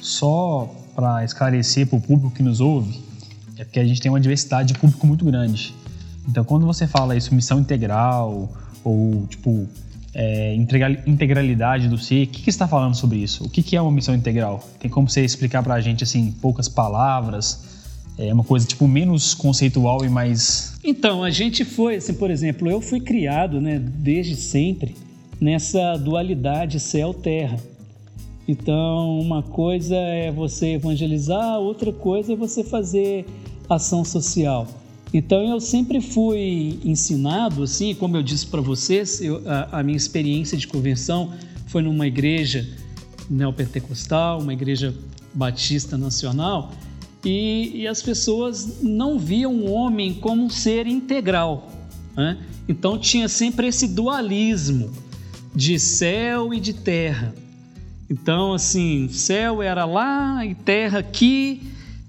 só 0.00 0.74
para 0.94 1.24
esclarecer 1.24 1.86
para 1.86 1.96
o 1.96 2.00
público 2.00 2.34
que 2.34 2.42
nos 2.42 2.60
ouve, 2.60 3.00
é 3.56 3.64
porque 3.64 3.80
a 3.80 3.86
gente 3.86 4.00
tem 4.00 4.10
uma 4.10 4.20
diversidade 4.20 4.74
de 4.74 4.78
público 4.78 5.06
muito 5.06 5.24
grande. 5.24 5.74
Então, 6.28 6.44
quando 6.44 6.66
você 6.66 6.86
fala 6.86 7.16
isso, 7.16 7.34
missão 7.34 7.58
integral, 7.58 8.52
ou 8.84 9.26
tipo, 9.28 9.66
é, 10.20 10.52
integralidade 11.06 11.86
do 11.86 11.96
ser, 11.96 12.24
o 12.24 12.26
que, 12.26 12.42
que 12.42 12.50
está 12.50 12.66
falando 12.66 12.96
sobre 12.96 13.18
isso? 13.18 13.44
O 13.44 13.48
que, 13.48 13.62
que 13.62 13.76
é 13.76 13.80
uma 13.80 13.92
missão 13.92 14.12
integral? 14.16 14.68
Tem 14.80 14.90
como 14.90 15.08
você 15.08 15.24
explicar 15.24 15.62
para 15.62 15.74
a 15.74 15.80
gente, 15.80 16.02
assim, 16.02 16.18
em 16.18 16.32
poucas 16.32 16.68
palavras? 16.68 17.78
É 18.18 18.34
uma 18.34 18.42
coisa, 18.42 18.66
tipo, 18.66 18.88
menos 18.88 19.32
conceitual 19.32 20.04
e 20.04 20.08
mais... 20.08 20.76
Então, 20.82 21.22
a 21.22 21.30
gente 21.30 21.64
foi, 21.64 21.94
assim, 21.94 22.14
por 22.14 22.32
exemplo, 22.32 22.68
eu 22.68 22.80
fui 22.80 22.98
criado, 22.98 23.60
né, 23.60 23.78
desde 23.78 24.34
sempre, 24.34 24.96
nessa 25.40 25.94
dualidade 25.96 26.80
céu-terra. 26.80 27.60
Então, 28.48 29.20
uma 29.20 29.40
coisa 29.40 29.94
é 29.94 30.32
você 30.32 30.72
evangelizar, 30.72 31.60
outra 31.60 31.92
coisa 31.92 32.32
é 32.32 32.36
você 32.36 32.64
fazer 32.64 33.24
ação 33.70 34.04
social. 34.04 34.66
Então 35.12 35.42
eu 35.42 35.60
sempre 35.60 36.00
fui 36.00 36.78
ensinado, 36.84 37.62
assim, 37.62 37.94
como 37.94 38.16
eu 38.16 38.22
disse 38.22 38.46
para 38.46 38.60
vocês, 38.60 39.20
eu, 39.20 39.42
a, 39.46 39.80
a, 39.80 39.82
minha 39.82 39.96
experiência 39.96 40.56
de 40.56 40.66
conversão 40.66 41.32
foi 41.66 41.82
numa 41.82 42.06
igreja 42.06 42.68
neopentecostal, 43.28 44.40
uma 44.40 44.52
igreja 44.52 44.94
batista 45.32 45.96
nacional, 45.96 46.72
e, 47.24 47.72
e 47.74 47.86
as 47.86 48.02
pessoas 48.02 48.82
não 48.82 49.18
viam 49.18 49.54
o 49.54 49.70
homem 49.70 50.14
como 50.14 50.44
um 50.44 50.50
ser 50.50 50.86
integral. 50.86 51.70
Né? 52.16 52.38
Então 52.68 52.98
tinha 52.98 53.28
sempre 53.28 53.68
esse 53.68 53.88
dualismo 53.88 54.90
de 55.54 55.78
céu 55.78 56.52
e 56.52 56.60
de 56.60 56.72
terra. 56.72 57.34
Então, 58.10 58.54
assim, 58.54 59.08
céu 59.08 59.62
era 59.62 59.84
lá 59.84 60.44
e 60.44 60.54
terra 60.54 60.98
aqui 61.00 61.62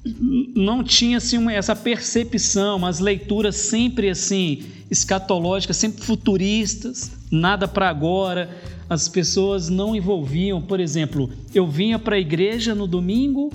não 0.03 0.83
tinha 0.83 1.17
assim 1.17 1.51
essa 1.51 1.75
percepção, 1.75 2.85
as 2.85 2.99
leituras 2.99 3.55
sempre 3.55 4.09
assim 4.09 4.63
escatológicas, 4.89 5.77
sempre 5.77 6.03
futuristas, 6.03 7.11
nada 7.31 7.67
para 7.67 7.89
agora. 7.89 8.49
As 8.89 9.07
pessoas 9.07 9.69
não 9.69 9.95
envolviam, 9.95 10.61
por 10.61 10.79
exemplo, 10.79 11.29
eu 11.53 11.67
vinha 11.67 11.99
para 11.99 12.15
a 12.15 12.19
igreja 12.19 12.73
no 12.73 12.87
domingo, 12.87 13.51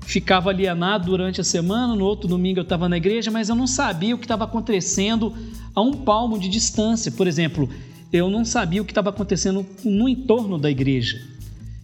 ficava 0.00 0.48
alienado 0.48 1.06
durante 1.06 1.40
a 1.40 1.44
semana, 1.44 1.94
no 1.94 2.04
outro 2.04 2.26
domingo 2.26 2.60
eu 2.60 2.62
estava 2.62 2.88
na 2.88 2.96
igreja, 2.96 3.30
mas 3.30 3.48
eu 3.48 3.54
não 3.54 3.66
sabia 3.66 4.14
o 4.14 4.18
que 4.18 4.24
estava 4.24 4.44
acontecendo 4.44 5.34
a 5.74 5.82
um 5.82 5.92
palmo 5.92 6.38
de 6.38 6.48
distância. 6.48 7.12
Por 7.12 7.26
exemplo, 7.26 7.68
eu 8.12 8.30
não 8.30 8.44
sabia 8.44 8.80
o 8.80 8.84
que 8.84 8.92
estava 8.92 9.10
acontecendo 9.10 9.66
no 9.84 10.08
entorno 10.08 10.56
da 10.56 10.70
igreja. 10.70 11.20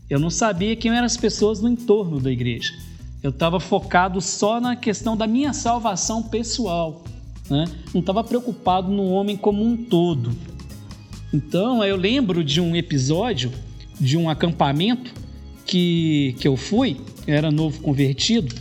Eu 0.09 0.19
não 0.19 0.31
sabia 0.31 0.75
quem 0.75 0.91
eram 0.91 1.05
as 1.05 1.17
pessoas 1.17 1.61
no 1.61 1.69
entorno 1.69 2.19
da 2.19 2.33
igreja. 2.33 2.73
Eu 3.27 3.31
estava 3.31 3.59
focado 3.59 4.21
só 4.21 4.61
na 4.61 4.77
questão 4.77 5.17
da 5.17 5.27
minha 5.27 5.53
salvação 5.53 6.23
pessoal. 6.23 7.03
Né? 7.51 7.65
Não 7.93 8.01
estava 8.01 8.23
preocupado 8.23 8.89
no 8.89 9.03
homem 9.11 9.37
como 9.37 9.65
um 9.65 9.77
todo. 9.77 10.31
Então, 11.35 11.83
eu 11.83 11.97
lembro 11.97 12.45
de 12.45 12.61
um 12.61 12.77
episódio 12.77 13.51
de 13.99 14.17
um 14.17 14.31
acampamento 14.31 15.13
que, 15.65 16.37
que 16.39 16.47
eu 16.47 16.57
fui, 16.57 17.01
era 17.27 17.51
novo 17.51 17.81
convertido, 17.81 18.55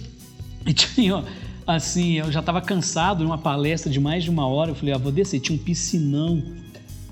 e 0.65 0.73
tinha, 0.73 1.23
assim, 1.67 2.13
eu 2.13 2.31
já 2.31 2.39
estava 2.39 2.59
cansado 2.59 3.19
de 3.19 3.25
uma 3.25 3.37
palestra 3.37 3.91
de 3.91 3.99
mais 3.99 4.23
de 4.23 4.31
uma 4.31 4.47
hora. 4.47 4.71
Eu 4.71 4.75
falei, 4.75 4.95
ah, 4.95 4.97
vou 4.97 5.11
descer, 5.11 5.39
tinha 5.41 5.55
um 5.55 5.61
piscinão. 5.61 6.41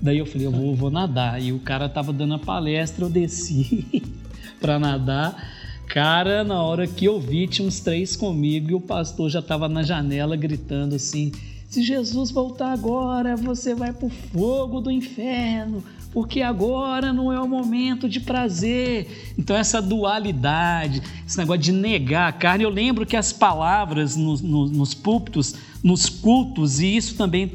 Daí 0.02 0.18
eu 0.18 0.26
falei, 0.26 0.48
eu 0.48 0.50
vou, 0.50 0.74
vou 0.74 0.90
nadar. 0.90 1.40
E 1.40 1.52
o 1.52 1.60
cara 1.60 1.86
estava 1.86 2.12
dando 2.12 2.34
a 2.34 2.38
palestra, 2.40 3.04
eu 3.04 3.08
desci 3.08 4.02
para 4.60 4.76
nadar. 4.76 5.62
Cara, 5.86 6.42
na 6.42 6.60
hora 6.62 6.86
que 6.86 7.04
eu 7.04 7.20
vi, 7.20 7.46
tinha 7.46 7.66
uns 7.66 7.80
três 7.80 8.16
comigo 8.16 8.70
e 8.70 8.74
o 8.74 8.80
pastor 8.80 9.30
já 9.30 9.38
estava 9.38 9.68
na 9.68 9.82
janela 9.82 10.36
gritando 10.36 10.94
assim: 10.94 11.30
se 11.68 11.82
Jesus 11.82 12.30
voltar 12.30 12.72
agora, 12.72 13.36
você 13.36 13.74
vai 13.74 13.92
para 13.92 14.06
o 14.06 14.10
fogo 14.10 14.80
do 14.80 14.90
inferno, 14.90 15.82
porque 16.12 16.40
agora 16.40 17.12
não 17.12 17.32
é 17.32 17.40
o 17.40 17.48
momento 17.48 18.08
de 18.08 18.20
prazer. 18.20 19.34
Então, 19.36 19.56
essa 19.56 19.82
dualidade, 19.82 21.02
esse 21.26 21.36
negócio 21.36 21.62
de 21.62 21.72
negar 21.72 22.28
a 22.28 22.32
carne. 22.32 22.62
Eu 22.62 22.70
lembro 22.70 23.04
que 23.04 23.16
as 23.16 23.32
palavras 23.32 24.14
nos, 24.14 24.40
nos, 24.40 24.70
nos 24.70 24.94
púlpitos, 24.94 25.56
nos 25.82 26.08
cultos, 26.08 26.78
e 26.78 26.96
isso 26.96 27.16
também 27.16 27.52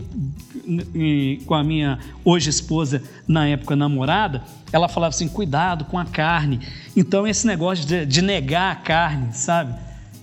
com 1.46 1.54
a 1.54 1.64
minha 1.64 2.00
hoje 2.24 2.50
esposa, 2.50 3.04
na 3.28 3.48
época 3.48 3.76
namorada, 3.76 4.44
ela 4.72 4.88
falava 4.88 5.10
assim: 5.10 5.28
cuidado 5.28 5.86
com 5.86 5.98
a 5.98 6.06
carne. 6.06 6.60
Então, 6.96 7.28
esse 7.28 7.46
negócio 7.46 7.86
de, 7.86 8.06
de 8.06 8.22
negar 8.22 8.72
a 8.72 8.76
carne, 8.76 9.34
sabe? 9.34 9.74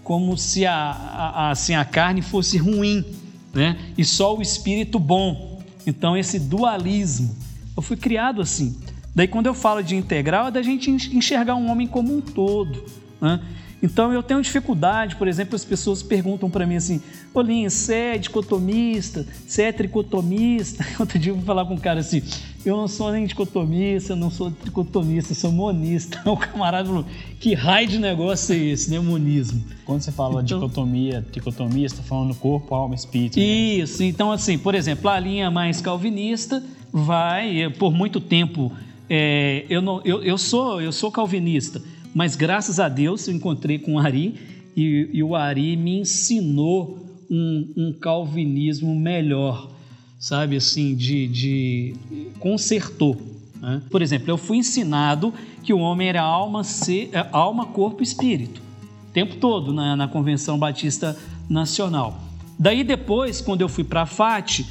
Como 0.02 0.36
se 0.36 0.64
a, 0.64 0.74
a, 0.74 1.50
assim, 1.50 1.74
a 1.74 1.84
carne 1.84 2.22
fosse 2.22 2.58
ruim, 2.58 3.04
né? 3.52 3.76
E 3.96 4.04
só 4.04 4.36
o 4.36 4.42
espírito 4.42 4.98
bom. 4.98 5.60
Então, 5.86 6.16
esse 6.16 6.38
dualismo. 6.38 7.36
Eu 7.76 7.82
fui 7.82 7.96
criado 7.96 8.40
assim. 8.40 8.76
Daí, 9.14 9.28
quando 9.28 9.46
eu 9.46 9.54
falo 9.54 9.82
de 9.82 9.96
integral, 9.96 10.48
é 10.48 10.50
da 10.50 10.62
gente 10.62 10.90
enxergar 10.90 11.56
um 11.56 11.70
homem 11.70 11.86
como 11.86 12.14
um 12.14 12.20
todo. 12.20 12.84
Né? 13.20 13.40
Então 13.82 14.12
eu 14.12 14.22
tenho 14.22 14.40
dificuldade, 14.40 15.16
por 15.16 15.28
exemplo, 15.28 15.54
as 15.54 15.64
pessoas 15.64 16.02
perguntam 16.02 16.48
para 16.48 16.66
mim 16.66 16.76
assim: 16.76 17.00
Olinho, 17.34 17.70
você 17.70 17.94
é 17.94 18.18
dicotomista? 18.18 19.26
Você 19.46 19.62
é 19.62 19.72
tricotomista? 19.72 20.84
Outro 20.98 21.18
dia 21.18 21.32
eu 21.32 21.36
vou 21.36 21.44
falar 21.44 21.64
com 21.66 21.74
um 21.74 21.78
cara 21.78 22.00
assim: 22.00 22.22
Eu 22.64 22.76
não 22.76 22.88
sou 22.88 23.12
nem 23.12 23.26
dicotomista, 23.26 24.16
não 24.16 24.30
sou 24.30 24.50
tricotomista, 24.50 25.34
sou 25.34 25.52
monista. 25.52 26.22
O 26.26 26.36
camarada 26.36 26.88
falou: 26.88 27.04
Que 27.38 27.54
raio 27.54 27.86
de 27.86 27.98
negócio 27.98 28.54
é 28.54 28.58
esse, 28.58 28.90
né? 28.90 28.98
Monismo. 28.98 29.62
Quando 29.84 30.00
você 30.00 30.10
fala 30.10 30.42
então, 30.42 30.58
dicotomia, 30.58 31.24
tricotomia, 31.30 31.88
você 31.88 31.94
está 31.94 32.02
falando 32.02 32.34
corpo, 32.34 32.74
alma, 32.74 32.94
espírito. 32.94 33.38
Né? 33.38 33.44
Isso, 33.44 34.02
então 34.02 34.32
assim, 34.32 34.56
por 34.56 34.74
exemplo, 34.74 35.10
a 35.10 35.20
linha 35.20 35.50
mais 35.50 35.80
calvinista 35.80 36.62
vai, 36.90 37.70
por 37.78 37.92
muito 37.92 38.20
tempo, 38.20 38.72
é, 39.08 39.64
eu, 39.68 39.82
não, 39.82 40.00
eu, 40.04 40.22
eu, 40.24 40.38
sou, 40.38 40.80
eu 40.80 40.90
sou 40.90 41.12
calvinista 41.12 41.80
mas 42.16 42.34
graças 42.34 42.80
a 42.80 42.88
Deus 42.88 43.28
eu 43.28 43.34
encontrei 43.34 43.78
com 43.78 43.96
o 43.96 43.98
Ari 43.98 44.36
e, 44.74 45.10
e 45.12 45.22
o 45.22 45.36
Ari 45.36 45.76
me 45.76 46.00
ensinou 46.00 46.98
um, 47.30 47.74
um, 47.76 47.92
calvinismo 47.92 48.98
melhor, 48.98 49.70
sabe 50.18 50.56
assim, 50.56 50.94
de, 50.94 51.28
de 51.28 51.94
consertou. 52.38 53.20
Né? 53.60 53.82
Por 53.90 54.00
exemplo, 54.00 54.30
eu 54.30 54.38
fui 54.38 54.56
ensinado 54.56 55.34
que 55.62 55.74
o 55.74 55.78
homem 55.78 56.08
era 56.08 56.22
alma, 56.22 56.64
ser, 56.64 57.10
é, 57.12 57.28
alma 57.32 57.66
corpo 57.66 58.00
e 58.00 58.04
espírito, 58.04 58.62
o 59.10 59.12
tempo 59.12 59.36
todo 59.36 59.70
na, 59.70 59.94
na 59.94 60.08
Convenção 60.08 60.58
Batista 60.58 61.14
Nacional. 61.46 62.18
Daí 62.58 62.82
depois, 62.82 63.42
quando 63.42 63.60
eu 63.60 63.68
fui 63.68 63.84
para 63.84 64.02
a 64.02 64.06
FAT, 64.06 64.64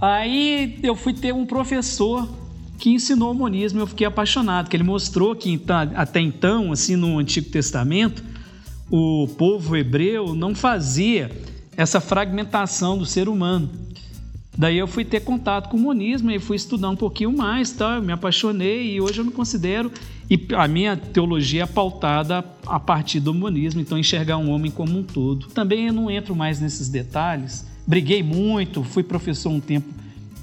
aí 0.00 0.78
eu 0.82 0.96
fui 0.96 1.12
ter 1.12 1.34
um 1.34 1.44
professor 1.44 2.39
que 2.80 2.90
ensinou 2.90 3.32
o 3.32 3.34
monismo 3.34 3.78
e 3.78 3.82
eu 3.82 3.86
fiquei 3.86 4.06
apaixonado, 4.06 4.70
que 4.70 4.74
ele 4.74 4.82
mostrou 4.82 5.36
que 5.36 5.50
então, 5.50 5.76
até 5.94 6.18
então, 6.18 6.72
assim 6.72 6.96
no 6.96 7.18
Antigo 7.18 7.50
Testamento, 7.50 8.24
o 8.90 9.28
povo 9.36 9.76
hebreu 9.76 10.34
não 10.34 10.54
fazia 10.54 11.30
essa 11.76 12.00
fragmentação 12.00 12.96
do 12.96 13.04
ser 13.04 13.28
humano. 13.28 13.70
Daí 14.56 14.78
eu 14.78 14.88
fui 14.88 15.04
ter 15.04 15.20
contato 15.20 15.68
com 15.68 15.76
o 15.76 15.80
monismo 15.80 16.30
e 16.30 16.38
fui 16.38 16.56
estudar 16.56 16.88
um 16.88 16.96
pouquinho 16.96 17.30
mais, 17.36 17.70
tá? 17.70 17.96
eu 17.96 18.02
me 18.02 18.12
apaixonei 18.12 18.94
e 18.94 19.00
hoje 19.00 19.18
eu 19.18 19.24
me 19.24 19.30
considero 19.30 19.92
e 20.28 20.48
a 20.54 20.66
minha 20.66 20.96
teologia 20.96 21.64
é 21.64 21.66
pautada 21.66 22.44
a 22.66 22.80
partir 22.80 23.20
do 23.20 23.34
monismo, 23.34 23.80
então 23.80 23.98
enxergar 23.98 24.38
um 24.38 24.50
homem 24.50 24.70
como 24.70 24.98
um 24.98 25.02
todo. 25.02 25.48
Também 25.48 25.88
eu 25.88 25.92
não 25.92 26.10
entro 26.10 26.34
mais 26.34 26.60
nesses 26.60 26.88
detalhes. 26.88 27.66
Briguei 27.86 28.22
muito, 28.22 28.82
fui 28.82 29.02
professor 29.02 29.50
um 29.50 29.60
tempo 29.60 29.88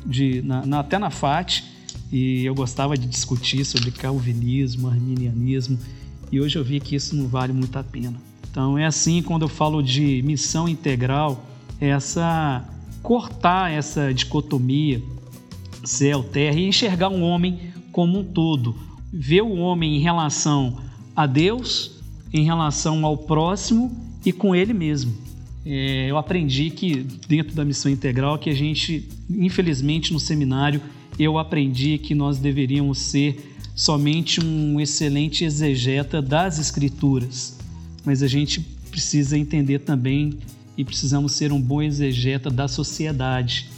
de 0.06 0.42
na, 0.44 0.66
na, 0.66 0.80
até 0.80 1.00
na 1.00 1.10
FAT 1.10 1.77
e 2.12 2.46
eu 2.46 2.56
gostava 2.56 2.98
de 2.98 3.08
discutir 3.08 3.66
sobre 3.66 3.92
calvinismo, 3.92 4.88
arminianismo, 4.88 5.78
e 6.32 6.40
hoje 6.40 6.58
eu 6.58 6.64
vi 6.64 6.80
que 6.80 6.96
isso 6.96 7.16
não 7.16 7.28
vale 7.28 7.54
muito 7.54 7.78
a 7.78 7.84
pena. 7.84 8.16
Então 8.50 8.78
é 8.78 8.86
assim 8.86 9.22
quando 9.22 9.44
eu 9.44 9.50
falo 9.50 9.82
de 9.82 10.22
missão 10.24 10.68
integral, 10.68 11.46
é 11.80 11.90
essa 11.90 12.68
cortar 13.02 13.72
essa 13.72 14.14
dicotomia 14.14 15.02
céu, 15.84 16.24
terra 16.24 16.60
e 16.60 16.68
enxergar 16.68 17.10
um 17.10 17.22
homem 17.22 17.60
como 17.92 18.20
um 18.20 18.24
todo, 18.24 18.76
ver 19.12 19.42
o 19.42 19.56
homem 19.56 19.96
em 19.96 20.00
relação 20.00 20.78
a 21.16 21.26
Deus, 21.26 22.02
em 22.34 22.44
relação 22.44 23.06
ao 23.06 23.18
próximo 23.18 23.96
e 24.26 24.32
com 24.32 24.56
ele 24.56 24.74
mesmo. 24.74 25.16
É, 25.66 26.08
eu 26.10 26.18
aprendi 26.18 26.70
que 26.70 27.06
dentro 27.28 27.56
da 27.56 27.66
missão 27.66 27.92
integral 27.92 28.38
que 28.38 28.50
a 28.50 28.54
gente, 28.54 29.08
infelizmente 29.30 30.14
no 30.14 30.20
seminário, 30.20 30.82
eu 31.20 31.38
aprendi 31.38 31.98
que 31.98 32.14
nós 32.14 32.38
deveríamos 32.38 33.00
ser 33.00 33.56
somente 33.76 34.44
um 34.44 34.80
excelente 34.80 35.44
exegeta 35.44 36.22
das 36.22 36.60
escrituras, 36.60 37.58
mas 38.06 38.24
a 38.24 38.28
gente 38.28 38.60
precisa 38.90 39.38
entender 39.38 39.80
também 39.80 40.38
e 40.78 40.84
precisamos 40.84 41.34
ser 41.34 41.52
um 41.52 41.62
bom 41.62 41.82
exegeta 41.82 42.50
da 42.50 42.68
sociedade. 42.68 43.70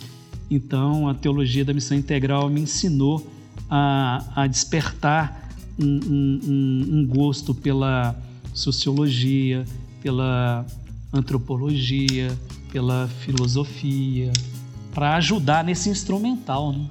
Então, 0.50 1.08
a 1.08 1.14
teologia 1.14 1.64
da 1.64 1.74
missão 1.74 1.98
integral 1.98 2.50
me 2.50 2.62
ensinou 2.62 3.26
a, 3.70 4.26
a 4.36 4.48
despertar 4.48 5.50
um, 5.78 5.86
um, 5.86 6.88
um 6.92 7.08
gosto 7.08 7.54
pela 7.54 8.16
sociologia, 8.54 9.64
pela 10.02 10.66
antropologia, 11.14 12.38
pela 12.72 13.08
filosofia, 13.22 14.32
para 14.94 15.16
ajudar 15.16 15.64
nesse 15.64 15.90
instrumental. 15.90 16.74
Né? 16.74 16.86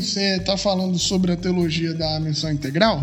Você 0.00 0.36
está 0.36 0.56
falando 0.56 0.98
sobre 0.98 1.32
a 1.32 1.36
teologia 1.36 1.94
da 1.94 2.20
missão 2.20 2.50
integral 2.50 3.02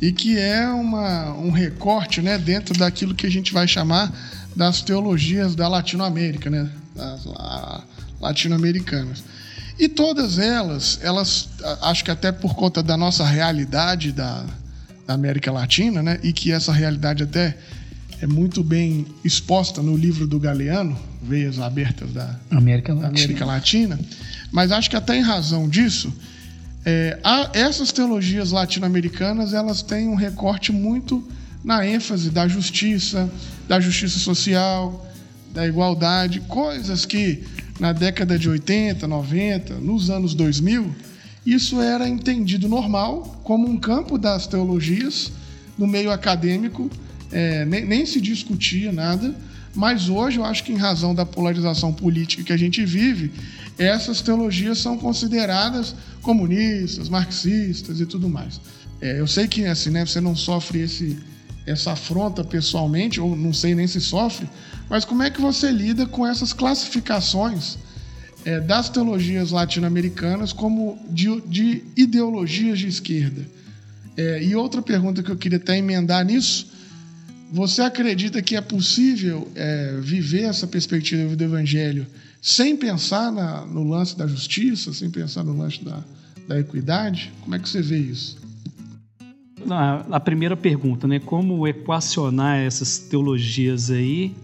e 0.00 0.12
que 0.12 0.38
é 0.38 0.68
uma, 0.68 1.32
um 1.32 1.50
recorte 1.50 2.20
né, 2.20 2.38
dentro 2.38 2.78
daquilo 2.78 3.14
que 3.14 3.26
a 3.26 3.30
gente 3.30 3.52
vai 3.52 3.66
chamar 3.66 4.12
das 4.54 4.82
teologias 4.82 5.54
da 5.54 5.68
Latinoamérica, 5.68 6.50
né, 6.50 6.70
das 6.94 7.26
latino-americanas. 8.20 9.24
E 9.78 9.88
todas 9.88 10.38
elas, 10.38 10.98
elas, 11.02 11.48
acho 11.82 12.04
que 12.04 12.10
até 12.10 12.30
por 12.30 12.54
conta 12.54 12.82
da 12.82 12.96
nossa 12.96 13.24
realidade 13.24 14.12
da, 14.12 14.44
da 15.06 15.14
América 15.14 15.50
Latina, 15.50 16.02
né, 16.02 16.20
e 16.22 16.32
que 16.32 16.52
essa 16.52 16.72
realidade 16.72 17.22
até 17.22 17.56
é 18.20 18.26
muito 18.26 18.62
bem 18.62 19.06
exposta 19.24 19.82
no 19.82 19.96
livro 19.96 20.26
do 20.26 20.38
Galeano, 20.38 20.96
Veias 21.22 21.58
Abertas 21.58 22.12
da 22.12 22.38
América 22.50 22.92
Latina. 22.92 23.08
América 23.08 23.44
Latina. 23.46 24.00
Mas 24.52 24.70
acho 24.70 24.90
que 24.90 24.96
até 24.96 25.16
em 25.16 25.22
razão 25.22 25.68
disso, 25.68 26.12
é, 26.84 27.18
a, 27.24 27.50
essas 27.54 27.92
teologias 27.92 28.50
latino-americanas 28.50 29.54
elas 29.54 29.80
têm 29.80 30.08
um 30.08 30.14
recorte 30.14 30.70
muito 30.70 31.26
na 31.64 31.86
ênfase 31.86 32.30
da 32.30 32.46
justiça, 32.46 33.30
da 33.66 33.80
justiça 33.80 34.18
social, 34.18 35.06
da 35.54 35.66
igualdade, 35.66 36.40
coisas 36.40 37.06
que 37.06 37.44
na 37.78 37.92
década 37.92 38.38
de 38.38 38.48
80, 38.48 39.06
90, 39.06 39.74
nos 39.76 40.10
anos 40.10 40.34
2000, 40.34 40.94
isso 41.46 41.80
era 41.80 42.06
entendido 42.06 42.68
normal 42.68 43.40
como 43.42 43.66
um 43.66 43.78
campo 43.78 44.18
das 44.18 44.46
teologias 44.46 45.32
no 45.78 45.86
meio 45.86 46.10
acadêmico 46.10 46.90
é, 47.32 47.64
nem, 47.64 47.84
nem 47.84 48.06
se 48.06 48.20
discutia 48.20 48.92
nada, 48.92 49.34
mas 49.74 50.08
hoje 50.08 50.38
eu 50.38 50.44
acho 50.44 50.64
que, 50.64 50.72
em 50.72 50.76
razão 50.76 51.14
da 51.14 51.24
polarização 51.24 51.92
política 51.92 52.42
que 52.42 52.52
a 52.52 52.56
gente 52.56 52.84
vive, 52.84 53.32
essas 53.78 54.20
teologias 54.20 54.78
são 54.78 54.98
consideradas 54.98 55.94
comunistas, 56.22 57.08
marxistas 57.08 58.00
e 58.00 58.06
tudo 58.06 58.28
mais. 58.28 58.60
É, 59.00 59.20
eu 59.20 59.26
sei 59.26 59.46
que 59.46 59.64
assim, 59.64 59.90
né, 59.90 60.04
você 60.04 60.20
não 60.20 60.36
sofre 60.36 60.80
esse, 60.80 61.18
essa 61.66 61.92
afronta 61.92 62.44
pessoalmente, 62.44 63.20
ou 63.20 63.36
não 63.36 63.52
sei 63.52 63.74
nem 63.74 63.86
se 63.86 64.00
sofre, 64.00 64.48
mas 64.88 65.04
como 65.04 65.22
é 65.22 65.30
que 65.30 65.40
você 65.40 65.70
lida 65.70 66.04
com 66.04 66.26
essas 66.26 66.52
classificações 66.52 67.78
é, 68.44 68.60
das 68.60 68.88
teologias 68.88 69.52
latino-americanas 69.52 70.52
como 70.52 70.98
de, 71.08 71.40
de, 71.42 71.84
ideologias 71.96 72.78
de 72.78 72.88
esquerda? 72.88 73.46
É, 74.16 74.42
e 74.42 74.54
outra 74.56 74.82
pergunta 74.82 75.22
que 75.22 75.30
eu 75.30 75.36
queria 75.36 75.58
até 75.58 75.78
emendar 75.78 76.24
nisso 76.24 76.79
você 77.52 77.82
acredita 77.82 78.40
que 78.40 78.56
é 78.56 78.60
possível 78.60 79.48
é, 79.54 79.98
viver 80.00 80.42
essa 80.42 80.66
perspectiva 80.66 81.34
do 81.34 81.44
Evangelho 81.44 82.06
sem 82.40 82.76
pensar 82.76 83.32
na, 83.32 83.66
no 83.66 83.88
lance 83.88 84.16
da 84.16 84.26
justiça, 84.26 84.92
sem 84.92 85.10
pensar 85.10 85.44
no 85.44 85.56
lance 85.56 85.84
da, 85.84 86.02
da 86.46 86.58
equidade? 86.58 87.32
Como 87.42 87.54
é 87.54 87.58
que 87.58 87.68
você 87.68 87.82
vê 87.82 87.98
isso? 87.98 88.38
A, 89.68 90.16
a 90.16 90.20
primeira 90.20 90.56
pergunta, 90.56 91.06
né? 91.06 91.18
Como 91.18 91.66
equacionar 91.66 92.58
essas 92.58 92.98
teologias 92.98 93.90
aí? 93.90 94.34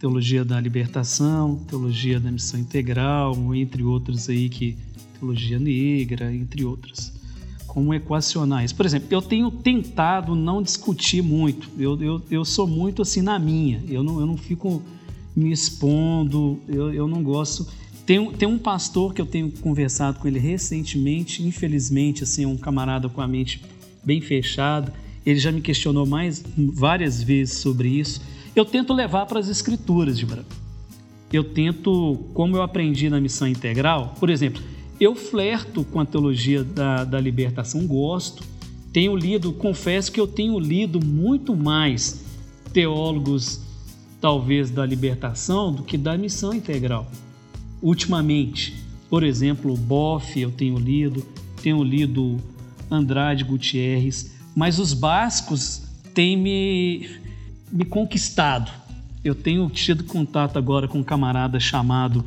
Teologia 0.00 0.44
da 0.44 0.58
libertação, 0.58 1.56
teologia 1.68 2.18
da 2.18 2.30
missão 2.30 2.58
integral, 2.58 3.54
entre 3.54 3.84
outras 3.84 4.28
aí 4.28 4.48
que 4.48 4.76
teologia 5.18 5.60
negra, 5.60 6.34
entre 6.34 6.64
outras 6.64 7.12
como 7.72 7.94
equacionar 7.94 8.62
isso. 8.62 8.74
Por 8.74 8.84
exemplo, 8.84 9.08
eu 9.10 9.22
tenho 9.22 9.50
tentado 9.50 10.34
não 10.34 10.62
discutir 10.62 11.22
muito. 11.22 11.70
Eu, 11.78 11.98
eu, 12.02 12.22
eu 12.30 12.44
sou 12.44 12.66
muito 12.66 13.00
assim 13.00 13.22
na 13.22 13.38
minha. 13.38 13.82
Eu 13.88 14.02
não, 14.02 14.20
eu 14.20 14.26
não 14.26 14.36
fico 14.36 14.82
me 15.34 15.50
expondo. 15.50 16.60
Eu, 16.68 16.92
eu 16.92 17.08
não 17.08 17.22
gosto. 17.22 17.66
Tem, 18.04 18.30
tem 18.32 18.46
um 18.46 18.58
pastor 18.58 19.14
que 19.14 19.22
eu 19.22 19.24
tenho 19.24 19.50
conversado 19.50 20.18
com 20.20 20.28
ele 20.28 20.38
recentemente. 20.38 21.42
Infelizmente, 21.42 22.24
assim, 22.24 22.44
é 22.44 22.46
um 22.46 22.58
camarada 22.58 23.08
com 23.08 23.22
a 23.22 23.26
mente 23.26 23.62
bem 24.04 24.20
fechada. 24.20 24.92
Ele 25.24 25.38
já 25.38 25.50
me 25.50 25.62
questionou 25.62 26.04
mais 26.04 26.44
várias 26.74 27.22
vezes 27.22 27.56
sobre 27.56 27.88
isso. 27.88 28.20
Eu 28.54 28.66
tento 28.66 28.92
levar 28.92 29.24
para 29.24 29.40
as 29.40 29.48
escrituras, 29.48 30.18
de 30.18 30.26
branco. 30.26 30.54
Eu 31.32 31.42
tento, 31.42 32.18
como 32.34 32.54
eu 32.54 32.60
aprendi 32.60 33.08
na 33.08 33.18
missão 33.18 33.48
integral, 33.48 34.14
por 34.20 34.28
exemplo, 34.28 34.62
eu 35.02 35.16
flerto 35.16 35.82
com 35.82 35.98
a 35.98 36.06
teologia 36.06 36.62
da, 36.62 37.02
da 37.02 37.20
libertação, 37.20 37.84
gosto. 37.88 38.44
Tenho 38.92 39.16
lido, 39.16 39.52
confesso 39.52 40.12
que 40.12 40.20
eu 40.20 40.28
tenho 40.28 40.56
lido 40.60 41.04
muito 41.04 41.56
mais 41.56 42.24
teólogos, 42.72 43.60
talvez, 44.20 44.70
da 44.70 44.86
libertação 44.86 45.72
do 45.72 45.82
que 45.82 45.98
da 45.98 46.16
missão 46.16 46.54
integral. 46.54 47.10
Ultimamente, 47.82 48.76
por 49.10 49.24
exemplo, 49.24 49.76
Boff 49.76 50.38
eu 50.38 50.52
tenho 50.52 50.78
lido, 50.78 51.26
tenho 51.60 51.82
lido 51.82 52.38
Andrade 52.88 53.42
Gutierrez, 53.42 54.32
mas 54.54 54.78
os 54.78 54.94
bascos 54.94 55.82
têm 56.14 56.36
me, 56.36 57.10
me 57.72 57.84
conquistado. 57.84 58.70
Eu 59.24 59.34
tenho 59.34 59.68
tido 59.68 60.04
contato 60.04 60.58
agora 60.58 60.86
com 60.86 60.98
um 60.98 61.04
camarada 61.04 61.58
chamado 61.58 62.24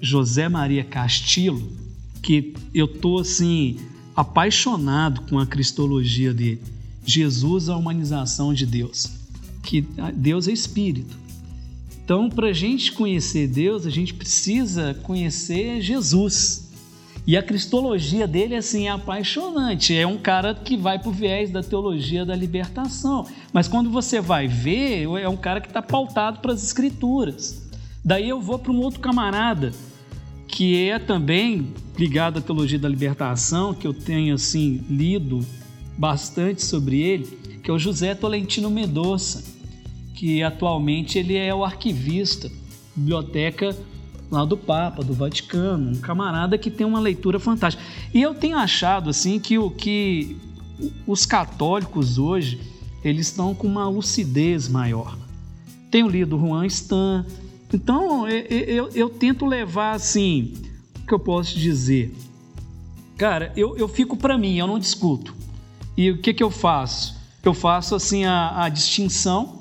José 0.00 0.48
Maria 0.48 0.84
Castillo, 0.84 1.81
que 2.22 2.54
eu 2.72 2.86
tô 2.86 3.18
assim 3.18 3.78
apaixonado 4.14 5.22
com 5.22 5.38
a 5.38 5.46
cristologia 5.46 6.32
dele. 6.32 6.62
Jesus 7.04 7.68
a 7.68 7.76
humanização 7.76 8.54
de 8.54 8.64
Deus, 8.64 9.10
que 9.62 9.84
Deus 10.14 10.46
é 10.46 10.52
espírito. 10.52 11.16
Então, 12.04 12.28
para 12.28 12.48
a 12.48 12.52
gente 12.52 12.92
conhecer 12.92 13.48
Deus, 13.48 13.86
a 13.86 13.90
gente 13.90 14.14
precisa 14.14 14.94
conhecer 15.02 15.80
Jesus. 15.80 16.70
E 17.24 17.36
a 17.36 17.42
cristologia 17.42 18.26
dele 18.26 18.56
assim 18.56 18.86
é 18.86 18.90
apaixonante. 18.90 19.96
É 19.96 20.06
um 20.06 20.18
cara 20.18 20.54
que 20.54 20.76
vai 20.76 20.98
para 20.98 21.08
o 21.08 21.12
viés 21.12 21.50
da 21.50 21.62
teologia 21.62 22.24
da 22.24 22.34
libertação. 22.34 23.26
Mas 23.52 23.68
quando 23.68 23.90
você 23.90 24.20
vai 24.20 24.48
ver, 24.48 25.04
é 25.20 25.28
um 25.28 25.36
cara 25.36 25.60
que 25.60 25.68
está 25.68 25.80
pautado 25.80 26.40
para 26.40 26.52
as 26.52 26.62
escrituras. 26.64 27.62
Daí 28.04 28.28
eu 28.28 28.40
vou 28.40 28.58
para 28.58 28.72
um 28.72 28.80
outro 28.80 29.00
camarada 29.00 29.72
que 30.48 30.88
é 30.88 30.98
também 30.98 31.72
ligado 31.96 32.38
à 32.38 32.42
teologia 32.42 32.78
da 32.78 32.88
libertação, 32.88 33.74
que 33.74 33.86
eu 33.86 33.94
tenho 33.94 34.34
assim 34.34 34.84
lido 34.88 35.44
bastante 35.96 36.64
sobre 36.64 37.00
ele, 37.00 37.26
que 37.62 37.70
é 37.70 37.74
o 37.74 37.78
José 37.78 38.14
Tolentino 38.14 38.70
Mendonça, 38.70 39.44
que 40.14 40.42
atualmente 40.42 41.18
ele 41.18 41.36
é 41.36 41.54
o 41.54 41.64
arquivista, 41.64 42.50
biblioteca 42.94 43.76
lá 44.30 44.44
do 44.44 44.56
Papa, 44.56 45.02
do 45.04 45.12
Vaticano, 45.12 45.90
um 45.90 46.00
camarada 46.00 46.56
que 46.56 46.70
tem 46.70 46.86
uma 46.86 47.00
leitura 47.00 47.38
fantástica. 47.38 47.84
E 48.14 48.22
eu 48.22 48.34
tenho 48.34 48.56
achado 48.56 49.10
assim 49.10 49.38
que 49.38 49.58
o 49.58 49.70
que 49.70 50.36
os 51.06 51.26
católicos 51.26 52.18
hoje 52.18 52.60
eles 53.04 53.26
estão 53.26 53.54
com 53.54 53.66
uma 53.66 53.88
lucidez 53.88 54.68
maior. 54.68 55.18
Tenho 55.90 56.08
lido 56.08 56.38
Juan 56.38 56.66
Stan, 56.66 57.26
então, 57.74 58.28
eu, 58.28 58.40
eu, 58.46 58.88
eu, 58.94 59.08
tento 59.08 59.46
levar 59.46 59.92
assim, 59.92 60.52
que 61.12 61.14
eu 61.14 61.18
posso 61.18 61.58
dizer? 61.58 62.14
Cara, 63.18 63.52
eu, 63.54 63.76
eu 63.76 63.86
fico 63.86 64.16
para 64.16 64.38
mim, 64.38 64.56
eu 64.56 64.66
não 64.66 64.78
discuto. 64.78 65.34
E 65.94 66.10
o 66.10 66.16
que, 66.16 66.32
que 66.32 66.42
eu 66.42 66.50
faço? 66.50 67.14
Eu 67.44 67.52
faço 67.52 67.94
assim 67.94 68.24
a, 68.24 68.64
a 68.64 68.68
distinção, 68.70 69.58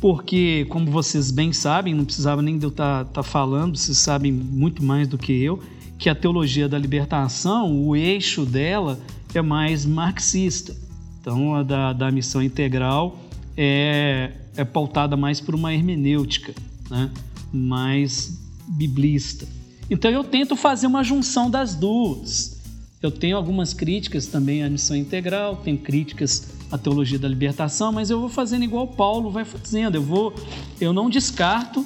porque, 0.00 0.66
como 0.70 0.90
vocês 0.90 1.30
bem 1.30 1.52
sabem, 1.52 1.92
não 1.92 2.06
precisava 2.06 2.40
nem 2.40 2.56
de 2.56 2.64
eu 2.64 2.70
estar 2.70 3.04
tá, 3.04 3.10
tá 3.12 3.22
falando, 3.22 3.76
vocês 3.76 3.98
sabem 3.98 4.32
muito 4.32 4.82
mais 4.82 5.06
do 5.06 5.18
que 5.18 5.32
eu, 5.42 5.62
que 5.98 6.08
a 6.08 6.14
teologia 6.14 6.66
da 6.66 6.78
libertação, 6.78 7.86
o 7.86 7.94
eixo 7.94 8.46
dela 8.46 8.98
é 9.34 9.42
mais 9.42 9.84
marxista. 9.84 10.74
Então, 11.20 11.54
a 11.54 11.62
da, 11.62 11.92
da 11.92 12.10
missão 12.10 12.42
integral 12.42 13.18
é, 13.54 14.32
é 14.56 14.64
pautada 14.64 15.14
mais 15.14 15.42
por 15.42 15.54
uma 15.54 15.74
hermenêutica, 15.74 16.54
né? 16.88 17.10
mais 17.52 18.40
biblista. 18.66 19.59
Então, 19.90 20.10
eu 20.10 20.22
tento 20.22 20.54
fazer 20.54 20.86
uma 20.86 21.02
junção 21.02 21.50
das 21.50 21.74
duas. 21.74 22.60
Eu 23.02 23.10
tenho 23.10 23.36
algumas 23.36 23.74
críticas 23.74 24.26
também 24.26 24.62
à 24.62 24.70
missão 24.70 24.96
integral, 24.96 25.56
tenho 25.56 25.78
críticas 25.78 26.52
à 26.70 26.78
teologia 26.78 27.18
da 27.18 27.26
libertação, 27.26 27.90
mas 27.90 28.10
eu 28.10 28.20
vou 28.20 28.28
fazendo 28.28 28.62
igual 28.62 28.86
Paulo 28.86 29.30
vai 29.30 29.44
fazendo. 29.44 29.96
Eu 29.96 30.02
vou, 30.02 30.34
eu 30.80 30.92
não 30.92 31.10
descarto 31.10 31.84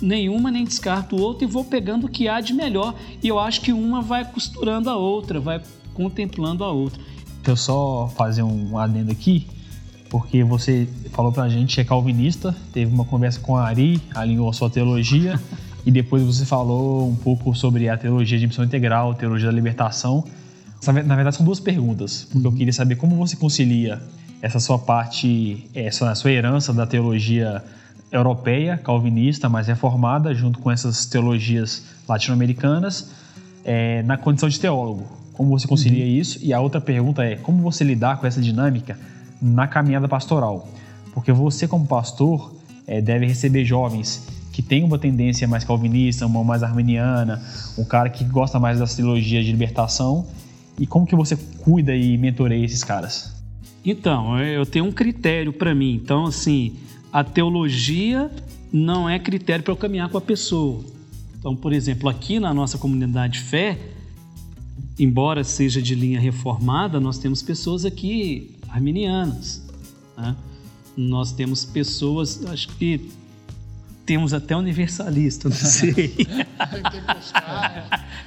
nenhuma 0.00 0.50
nem 0.50 0.64
descarto 0.64 1.16
outra 1.16 1.44
e 1.44 1.46
vou 1.46 1.64
pegando 1.64 2.06
o 2.06 2.08
que 2.08 2.28
há 2.28 2.40
de 2.40 2.52
melhor. 2.52 2.94
E 3.22 3.28
eu 3.28 3.38
acho 3.38 3.60
que 3.60 3.72
uma 3.72 4.00
vai 4.00 4.24
costurando 4.24 4.88
a 4.88 4.96
outra, 4.96 5.40
vai 5.40 5.62
contemplando 5.94 6.64
a 6.64 6.70
outra. 6.70 7.00
Deixa 7.36 7.50
eu 7.50 7.56
só 7.56 8.12
fazer 8.16 8.42
um 8.42 8.76
adendo 8.76 9.10
aqui, 9.10 9.46
porque 10.08 10.44
você 10.44 10.86
falou 11.12 11.32
pra 11.32 11.48
gente 11.48 11.74
que 11.74 11.80
é 11.80 11.84
calvinista, 11.84 12.54
teve 12.72 12.92
uma 12.92 13.04
conversa 13.04 13.40
com 13.40 13.56
a 13.56 13.64
Ari, 13.64 14.00
alinhou 14.14 14.48
a 14.48 14.52
sua 14.52 14.68
teologia, 14.68 15.40
e 15.84 15.90
depois 15.90 16.22
você 16.22 16.44
falou 16.44 17.08
um 17.08 17.16
pouco 17.16 17.54
sobre 17.54 17.88
a 17.88 17.96
teologia 17.96 18.38
de 18.38 18.46
missão 18.46 18.64
integral, 18.64 19.14
teologia 19.14 19.46
da 19.46 19.54
libertação. 19.54 20.24
Na 20.86 21.14
verdade, 21.14 21.36
são 21.36 21.44
duas 21.44 21.60
perguntas, 21.60 22.26
porque 22.30 22.46
eu 22.46 22.52
queria 22.52 22.72
saber 22.72 22.96
como 22.96 23.14
você 23.16 23.36
concilia 23.36 24.00
essa 24.40 24.58
sua 24.58 24.78
parte, 24.78 25.68
essa 25.74 26.14
sua 26.14 26.30
herança 26.30 26.72
da 26.72 26.86
teologia 26.86 27.62
europeia, 28.10 28.78
calvinista, 28.78 29.48
mais 29.48 29.66
reformada, 29.66 30.34
junto 30.34 30.58
com 30.58 30.70
essas 30.70 31.06
teologias 31.06 31.84
latino-americanas, 32.08 33.10
é, 33.64 34.02
na 34.02 34.16
condição 34.16 34.48
de 34.48 34.58
teólogo. 34.58 35.04
Como 35.34 35.50
você 35.58 35.66
concilia 35.66 36.04
uhum. 36.04 36.10
isso? 36.10 36.38
E 36.42 36.52
a 36.52 36.60
outra 36.60 36.80
pergunta 36.80 37.22
é, 37.24 37.36
como 37.36 37.62
você 37.62 37.84
lidar 37.84 38.18
com 38.18 38.26
essa 38.26 38.40
dinâmica 38.40 38.98
na 39.40 39.66
caminhada 39.66 40.08
pastoral? 40.08 40.68
Porque 41.12 41.32
você, 41.32 41.68
como 41.68 41.86
pastor, 41.86 42.54
é, 42.86 43.00
deve 43.00 43.26
receber 43.26 43.64
jovens 43.64 44.26
que 44.52 44.62
têm 44.62 44.82
uma 44.82 44.98
tendência 44.98 45.46
mais 45.46 45.64
calvinista, 45.64 46.26
uma 46.26 46.42
mais 46.42 46.62
arminiana, 46.62 47.42
um 47.78 47.84
cara 47.84 48.10
que 48.10 48.24
gosta 48.24 48.58
mais 48.58 48.78
das 48.78 48.94
teologias 48.94 49.44
de 49.44 49.50
libertação 49.50 50.26
e 50.78 50.86
como 50.86 51.06
que 51.06 51.14
você 51.14 51.36
cuida 51.58 51.94
e 51.94 52.16
mentoreia 52.16 52.64
esses 52.64 52.82
caras? 52.82 53.34
Então, 53.84 54.38
eu 54.40 54.64
tenho 54.64 54.86
um 54.86 54.92
critério 54.92 55.52
para 55.52 55.74
mim. 55.74 55.94
Então, 55.94 56.26
assim, 56.26 56.74
a 57.12 57.22
teologia 57.22 58.30
não 58.72 59.08
é 59.08 59.18
critério 59.18 59.62
para 59.62 59.72
eu 59.72 59.76
caminhar 59.76 60.08
com 60.08 60.16
a 60.16 60.20
pessoa. 60.20 60.82
Então, 61.38 61.54
por 61.54 61.72
exemplo, 61.72 62.08
aqui 62.08 62.40
na 62.40 62.52
nossa 62.54 62.78
comunidade 62.78 63.34
de 63.34 63.40
fé, 63.40 63.78
embora 64.98 65.44
seja 65.44 65.80
de 65.82 65.94
linha 65.94 66.20
reformada, 66.20 66.98
nós 66.98 67.18
temos 67.18 67.42
pessoas 67.42 67.84
aqui 67.84 68.54
arminianas. 68.68 69.62
Né? 70.16 70.36
Nós 70.96 71.32
temos 71.32 71.64
pessoas, 71.64 72.44
acho 72.46 72.68
que 72.76 73.10
temos 74.10 74.34
até 74.34 74.56
universalista, 74.56 75.48
não 75.48 75.54
sei. 75.54 76.26
Pentecostal. 76.68 77.44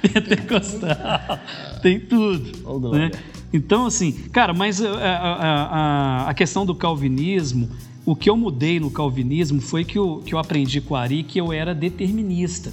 Pentecostal. 0.00 1.40
Tem 1.82 2.00
tudo. 2.00 2.92
Né? 2.92 3.10
Então, 3.52 3.84
assim, 3.84 4.12
cara, 4.32 4.54
mas 4.54 4.80
a, 4.80 4.88
a, 4.88 6.24
a, 6.24 6.30
a, 6.30 6.32
questão 6.32 6.64
do 6.64 6.74
calvinismo, 6.74 7.68
o 8.06 8.16
que 8.16 8.30
eu 8.30 8.36
mudei 8.38 8.80
no 8.80 8.90
calvinismo 8.90 9.60
foi 9.60 9.84
que 9.84 9.98
eu, 9.98 10.22
que 10.24 10.34
eu 10.34 10.38
aprendi 10.38 10.80
com 10.80 10.94
o 10.94 10.96
Ari 10.96 11.22
que 11.22 11.38
eu 11.38 11.52
era 11.52 11.74
determinista. 11.74 12.72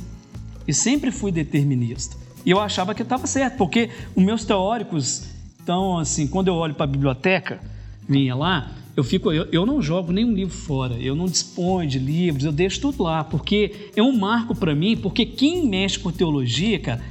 E 0.65 0.73
sempre 0.73 1.11
fui 1.11 1.33
determinista. 1.33 2.15
E 2.45 2.51
eu 2.51 2.61
achava 2.61 2.95
que 2.95 3.01
estava 3.01 3.27
certo, 3.27 3.57
porque 3.57 3.89
os 4.15 4.23
meus 4.23 4.45
teóricos, 4.45 5.25
então, 5.61 5.99
assim, 5.99 6.27
quando 6.27 6.47
eu 6.47 6.55
olho 6.55 6.75
para 6.75 6.85
a 6.85 6.87
biblioteca, 6.87 7.59
vinha 8.07 8.33
lá, 8.33 8.71
eu 8.95 9.03
fico, 9.03 9.31
eu, 9.31 9.47
eu 9.51 9.65
não 9.65 9.81
jogo 9.81 10.11
nenhum 10.11 10.33
livro 10.33 10.53
fora, 10.53 10.95
eu 10.95 11.15
não 11.15 11.25
disponho 11.25 11.89
de 11.89 11.97
livros, 11.97 12.43
eu 12.43 12.51
deixo 12.51 12.81
tudo 12.81 13.03
lá, 13.03 13.23
porque 13.23 13.89
é 13.95 14.01
um 14.01 14.17
marco 14.17 14.53
para 14.53 14.75
mim, 14.75 14.97
porque 14.97 15.25
quem 15.25 15.65
mexe 15.67 15.97
com 15.97 16.11
teologia, 16.11 16.79
cara, 16.79 17.01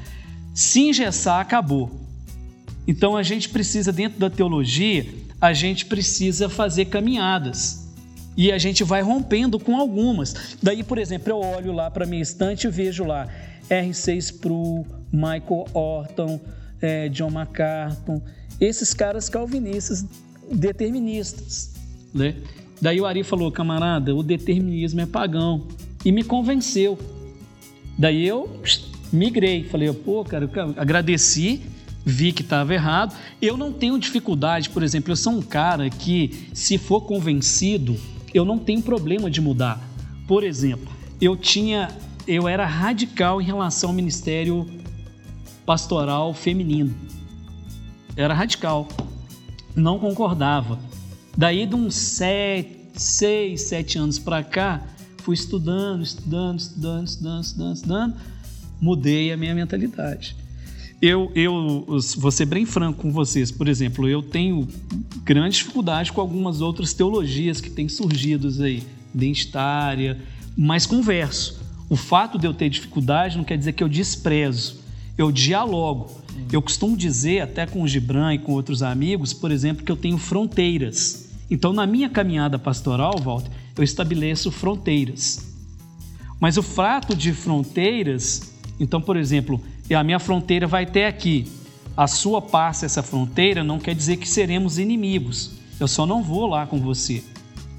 se 0.55 0.81
engessar, 0.81 1.41
acabou. 1.41 1.91
Então 2.87 3.17
a 3.17 3.23
gente 3.23 3.49
precisa, 3.49 3.93
dentro 3.93 4.19
da 4.19 4.29
teologia, 4.29 5.07
a 5.41 5.53
gente 5.53 5.87
precisa 5.87 6.49
fazer 6.49 6.87
caminhadas. 6.87 7.89
E 8.37 8.53
a 8.53 8.59
gente 8.59 8.85
vai 8.85 9.03
rompendo 9.03 9.59
com 9.59 9.77
algumas. 9.77 10.57
Daí, 10.63 10.83
por 10.83 10.99
exemplo, 10.99 11.31
eu 11.31 11.39
olho 11.39 11.73
lá 11.73 11.91
para 11.91 12.07
minha 12.07 12.23
estante 12.23 12.67
e 12.67 12.71
vejo 12.71 13.05
lá 13.05 13.29
R6 13.69 14.39
Pro, 14.39 14.87
Michael 15.13 15.67
Orton, 15.75 16.41
é, 16.81 17.09
John 17.09 17.31
MacArthur, 17.31 18.21
esses 18.61 18.95
caras 18.95 19.29
calvinistas 19.29 20.05
deterministas. 20.51 21.70
Né? 22.13 22.37
Daí 22.81 23.01
o 23.01 23.07
Ari 23.07 23.23
falou, 23.23 23.51
camarada, 23.53 24.15
o 24.15 24.23
determinismo 24.23 25.01
é 25.01 25.07
pagão. 25.07 25.67
E 26.05 26.11
me 26.11 26.25
convenceu. 26.25 26.99
Daí 27.99 28.27
eu 28.27 28.61
migrei. 29.13 29.65
Falei, 29.65 29.93
pô, 29.93 30.25
cara, 30.25 30.49
agradeci, 30.77 31.61
vi 32.05 32.33
que 32.33 32.43
estava 32.43 32.73
errado. 32.73 33.15
Eu 33.41 33.57
não 33.57 33.73
tenho 33.73 33.99
dificuldade, 33.99 34.71
por 34.71 34.83
exemplo, 34.83 35.13
eu 35.13 35.17
sou 35.17 35.35
um 35.35 35.43
cara 35.43 35.91
que, 35.91 36.49
se 36.55 36.79
for 36.79 37.03
convencido, 37.03 37.97
eu 38.33 38.45
não 38.45 38.59
tenho 38.59 38.81
problema 38.81 39.31
de 39.31 39.41
mudar. 39.41 39.81
Por 40.27 40.43
exemplo, 40.43 40.89
eu 41.21 41.37
tinha, 41.37 41.89
eu 42.27 42.49
era 42.49 42.65
radical 42.65 43.43
em 43.43 43.45
relação 43.45 43.91
ao 43.91 43.97
ministério 43.97 44.67
pastoral 45.67 46.33
feminino. 46.33 46.95
Era 48.17 48.33
radical 48.33 48.89
não 49.75 49.99
concordava. 49.99 50.79
Daí 51.41 51.65
de 51.65 51.75
uns 51.75 51.95
sete, 51.95 52.91
seis, 52.97 53.63
sete 53.63 53.97
anos 53.97 54.19
para 54.19 54.45
cá, 54.45 54.87
fui 55.23 55.35
estudando, 55.35 56.03
estudando, 56.03 56.59
estudando, 56.59 57.07
estudando, 57.07 57.43
estudando, 57.43 57.75
estudando, 57.77 58.15
mudei 58.79 59.33
a 59.33 59.39
minha 59.39 59.55
mentalidade. 59.55 60.37
Eu, 61.01 61.33
eu 61.35 61.97
vou 62.19 62.31
ser 62.31 62.45
bem 62.45 62.67
franco 62.67 63.01
com 63.01 63.11
vocês, 63.11 63.51
por 63.51 63.69
exemplo, 63.69 64.07
eu 64.07 64.21
tenho 64.21 64.69
grande 65.25 65.57
dificuldade 65.57 66.13
com 66.13 66.21
algumas 66.21 66.61
outras 66.61 66.93
teologias 66.93 67.59
que 67.59 67.71
têm 67.71 67.89
surgido 67.89 68.63
aí, 68.63 68.83
identitária, 69.15 70.19
mas 70.55 70.85
converso. 70.85 71.59
O 71.89 71.97
fato 71.97 72.39
de 72.39 72.47
eu 72.47 72.53
ter 72.53 72.69
dificuldade 72.69 73.39
não 73.39 73.45
quer 73.45 73.57
dizer 73.57 73.73
que 73.73 73.83
eu 73.83 73.89
desprezo, 73.89 74.79
eu 75.17 75.33
dialogo. 75.33 76.21
Eu 76.53 76.61
costumo 76.61 76.99
dizer, 76.99 77.41
até 77.41 77.65
com 77.65 77.81
o 77.83 77.89
Gibran 77.89 78.35
e 78.35 78.39
com 78.39 78.53
outros 78.53 78.83
amigos, 78.83 79.33
por 79.33 79.51
exemplo, 79.51 79.83
que 79.83 79.91
eu 79.91 79.97
tenho 79.97 80.19
fronteiras. 80.19 81.30
Então, 81.51 81.73
na 81.73 81.87
minha 81.87 82.09
caminhada 82.09 82.59
pastoral, 82.59 83.19
Walter, 83.19 83.51
eu 83.77 83.83
estabeleço 83.83 84.53
fronteiras. 84.53 85.51
Mas 86.39 86.57
o 86.57 86.63
fato 86.63 87.15
de 87.15 87.33
fronteiras, 87.33 88.55
então, 88.79 89.01
por 89.01 89.17
exemplo, 89.17 89.61
a 89.95 90.05
minha 90.05 90.19
fronteira 90.19 90.67
vai 90.67 90.85
até 90.85 91.07
aqui. 91.07 91.47
A 91.97 92.07
sua 92.07 92.41
passa 92.41 92.87
essa 92.87 93.03
fronteira 93.03 93.65
não 93.65 93.79
quer 93.79 93.95
dizer 93.95 94.17
que 94.17 94.29
seremos 94.29 94.79
inimigos. 94.79 95.53
Eu 95.79 95.89
só 95.89 96.07
não 96.07 96.23
vou 96.23 96.47
lá 96.47 96.67
com 96.67 96.79
você. 96.79 97.23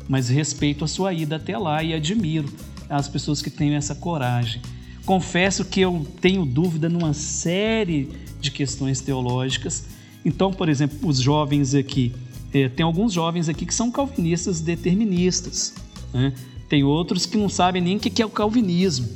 Mas 0.08 0.28
respeito 0.28 0.84
a 0.84 0.88
sua 0.88 1.14
ida 1.14 1.38
até 1.38 1.58
lá 1.58 1.82
e 1.82 1.94
admiro 1.94 2.50
as 2.90 3.08
pessoas 3.08 3.42
que 3.42 3.50
têm 3.50 3.76
essa 3.76 3.96
coragem. 3.96 4.62
Confesso 5.06 5.66
que 5.66 5.80
eu 5.80 6.06
tenho 6.20 6.46
dúvida 6.46 6.90
numa 6.90 7.14
série 7.14 8.10
de 8.40 8.52
questões 8.52 9.00
teológicas. 9.00 9.86
Então, 10.24 10.52
por 10.52 10.70
exemplo, 10.70 11.00
os 11.08 11.20
jovens 11.20 11.74
aqui, 11.74 12.14
tem 12.52 12.84
alguns 12.84 13.14
jovens 13.14 13.48
aqui 13.50 13.66
que 13.66 13.74
são 13.74 13.92
calvinistas 13.92 14.62
deterministas. 14.62 15.74
Né? 16.14 16.34
Tem 16.68 16.84
outros 16.84 17.26
que 17.26 17.38
não 17.38 17.50
sabem 17.50 17.82
nem 17.82 17.98
o 17.98 18.00
que 18.00 18.22
é 18.22 18.26
o 18.26 18.30
calvinismo. 18.30 19.08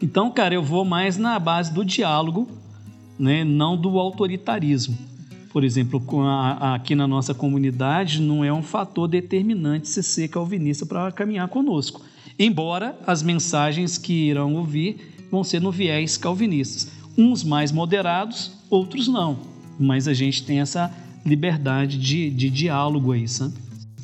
Então, 0.00 0.30
cara, 0.30 0.54
eu 0.54 0.62
vou 0.62 0.84
mais 0.84 1.16
na 1.16 1.38
base 1.38 1.72
do 1.72 1.84
diálogo, 1.84 2.48
né? 3.18 3.44
não 3.44 3.76
do 3.76 3.98
autoritarismo. 3.98 4.96
Por 5.52 5.64
exemplo, 5.64 6.02
aqui 6.60 6.94
na 6.94 7.06
nossa 7.06 7.34
comunidade 7.34 8.20
não 8.20 8.42
é 8.42 8.52
um 8.52 8.62
fator 8.62 9.06
determinante 9.06 9.88
se 9.88 10.02
ser 10.02 10.28
calvinista 10.28 10.86
para 10.86 11.12
caminhar 11.12 11.46
conosco 11.48 12.00
embora 12.38 12.98
as 13.06 13.22
mensagens 13.22 13.98
que 13.98 14.12
irão 14.12 14.54
ouvir 14.54 15.14
vão 15.30 15.44
ser 15.44 15.60
no 15.60 15.70
viés 15.70 16.16
calvinistas. 16.16 16.90
Uns 17.16 17.44
mais 17.44 17.72
moderados, 17.72 18.52
outros 18.70 19.08
não. 19.08 19.38
Mas 19.78 20.08
a 20.08 20.14
gente 20.14 20.44
tem 20.44 20.60
essa 20.60 20.92
liberdade 21.24 21.98
de, 21.98 22.30
de 22.30 22.50
diálogo 22.50 23.12
aí, 23.12 23.28
sabe? 23.28 23.54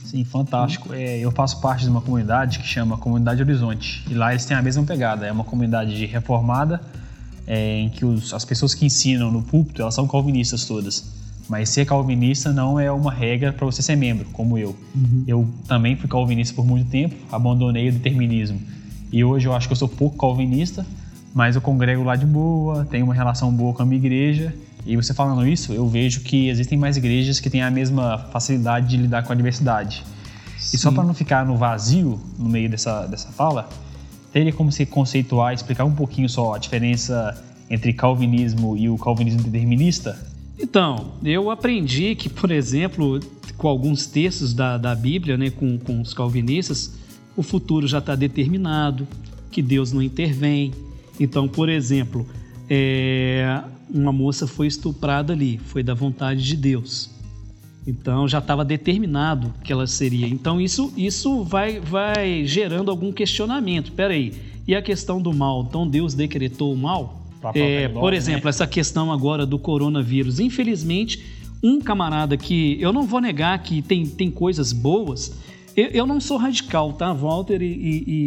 Sim, 0.05 0.25
fantástico. 0.25 0.95
É, 0.95 1.19
eu 1.19 1.31
faço 1.31 1.61
parte 1.61 1.85
de 1.85 1.91
uma 1.91 2.01
comunidade 2.01 2.61
que 2.61 2.67
chama 2.67 2.97
Comunidade 2.97 3.43
Horizonte. 3.43 4.05
E 4.09 4.15
lá 4.15 4.31
eles 4.33 4.47
têm 4.47 4.57
a 4.57 4.63
mesma 4.63 4.83
pegada. 4.83 5.27
É 5.27 5.33
uma 5.33 5.45
comunidade 5.45 6.07
reformada 6.07 6.81
é, 7.47 7.81
em 7.81 7.91
que 7.91 8.07
os, 8.07 8.33
as 8.33 8.45
pessoas 8.45 8.75
que 8.75 8.87
ensinam 8.87 9.31
no 9.31 9.43
púlpito, 9.43 9.83
elas 9.83 9.95
são 9.95 10.07
calvinistas 10.09 10.65
todas. 10.65 11.13
Mas 11.47 11.69
ser 11.71 11.87
calvinista 11.87 12.53
não 12.53 12.81
é 12.81 12.91
uma 12.91 13.13
regra 13.13 13.53
para 13.53 13.67
você 13.67 13.83
ser 13.83 13.97
membro, 13.97 14.27
como 14.33 14.57
eu. 14.57 14.77
Uhum. 14.95 15.25
Eu 15.27 15.49
também 15.67 15.97
fui 15.97 16.09
calvinista 16.09 16.55
por 16.55 16.67
muito 16.67 16.91
tempo, 16.91 17.15
abandonei 17.31 17.89
o 17.89 17.93
determinismo. 17.93 18.61
E 19.11 19.25
hoje 19.25 19.47
eu 19.47 19.55
acho 19.55 19.67
que 19.67 19.73
eu 19.73 19.77
sou 19.77 19.89
pouco 19.89 20.19
calvinista, 20.19 20.87
mas 21.35 21.55
eu 21.55 21.63
congrego 21.63 22.03
lá 22.03 22.17
de 22.17 22.27
boa, 22.27 22.85
tenho 22.85 23.05
uma 23.05 23.15
relação 23.15 23.53
boa 23.53 23.73
com 23.73 23.83
a 23.83 23.87
minha 23.87 23.99
igreja. 23.99 24.55
E 24.87 24.97
você 24.97 25.13
falando 25.13 25.47
isso, 25.47 25.73
eu 25.73 25.87
vejo 25.89 26.21
que 26.21 26.49
existem 26.49 26.79
mais 26.79 26.97
igrejas 26.97 27.41
que 27.41 27.51
têm 27.51 27.63
a 27.63 27.71
mesma 27.71 28.19
facilidade 28.33 28.89
de 28.89 28.97
lidar 28.97 29.23
com 29.23 29.33
a 29.33 29.37
diversidade. 29.37 30.05
Sim. 30.59 30.77
E 30.77 30.79
só 30.79 30.91
para 30.91 31.05
não 31.05 31.15
ficar 31.15 31.45
no 31.45 31.57
vazio 31.57 32.21
no 32.39 32.49
meio 32.49 32.71
dessa, 32.71 33.07
dessa 33.07 33.29
fala, 33.29 33.69
teria 34.33 34.53
como 34.53 34.73
se 34.73 34.87
conceituar, 34.87 35.55
explicar 35.55 35.85
um 35.85 35.95
pouquinho 35.95 36.29
só 36.29 36.55
a 36.55 36.59
diferença 36.59 37.43
entre 37.71 37.93
calvinismo 37.93 38.77
e 38.77 38.89
o 38.89 38.97
calvinismo 38.97 39.43
determinista? 39.43 40.19
Então, 40.59 41.13
eu 41.23 41.51
aprendi 41.51 42.15
que, 42.15 42.29
por 42.29 42.51
exemplo, 42.51 43.21
com 43.57 43.69
alguns 43.69 44.07
textos 44.07 44.53
da, 44.53 44.77
da 44.77 44.95
Bíblia, 44.95 45.37
né, 45.37 45.51
com, 45.51 45.79
com 45.79 46.01
os 46.01 46.13
calvinistas, 46.13 46.95
o 47.37 47.43
futuro 47.43 47.87
já 47.87 47.99
está 47.99 48.17
determinado, 48.17 49.07
que 49.51 49.63
Deus 49.63 49.93
não 49.93 50.03
intervém. 50.03 50.73
Então, 51.21 51.47
por 51.47 51.69
exemplo, 51.69 52.27
é, 52.69 53.63
uma 53.91 54.13
moça 54.13 54.47
foi 54.47 54.67
estuprada 54.67 55.33
ali, 55.33 55.59
foi 55.59 55.83
da 55.83 55.95
vontade 55.95 56.43
de 56.43 56.57
Deus. 56.57 57.11
Então 57.87 58.29
já 58.29 58.39
estava 58.39 58.65
determinado 58.65 59.55
que 59.65 59.73
ela 59.73 59.87
seria. 59.87 60.27
Então 60.27 60.61
isso, 60.61 60.93
isso 60.97 61.43
vai, 61.43 61.81
vai 61.81 62.45
gerando 62.45 62.91
algum 62.91 63.11
questionamento. 63.11 63.87
Espera 63.87 64.13
aí, 64.13 64.35
e 64.67 64.75
a 64.75 64.83
questão 64.83 65.21
do 65.21 65.33
mal? 65.33 65.65
Então 65.67 65.89
Deus 65.89 66.13
decretou 66.13 66.73
o 66.73 66.77
mal? 66.77 67.23
É, 67.55 67.89
por 67.89 68.11
né? 68.11 68.17
exemplo, 68.17 68.45
né? 68.45 68.51
essa 68.51 68.67
questão 68.67 69.13
agora 69.13 69.47
do 69.47 69.59
coronavírus. 69.59 70.41
Infelizmente, 70.41 71.25
um 71.63 71.81
camarada 71.81 72.37
que 72.37 72.77
eu 72.81 72.93
não 72.93 73.05
vou 73.05 73.21
negar 73.21 73.63
que 73.63 73.81
tem, 73.81 74.05
tem 74.07 74.31
coisas 74.31 74.73
boas. 74.73 75.33
Eu, 75.75 75.87
eu 75.87 76.07
não 76.07 76.21
sou 76.21 76.37
radical, 76.37 76.93
tá? 76.93 77.13
Walter 77.13 77.63
e, 77.63 77.67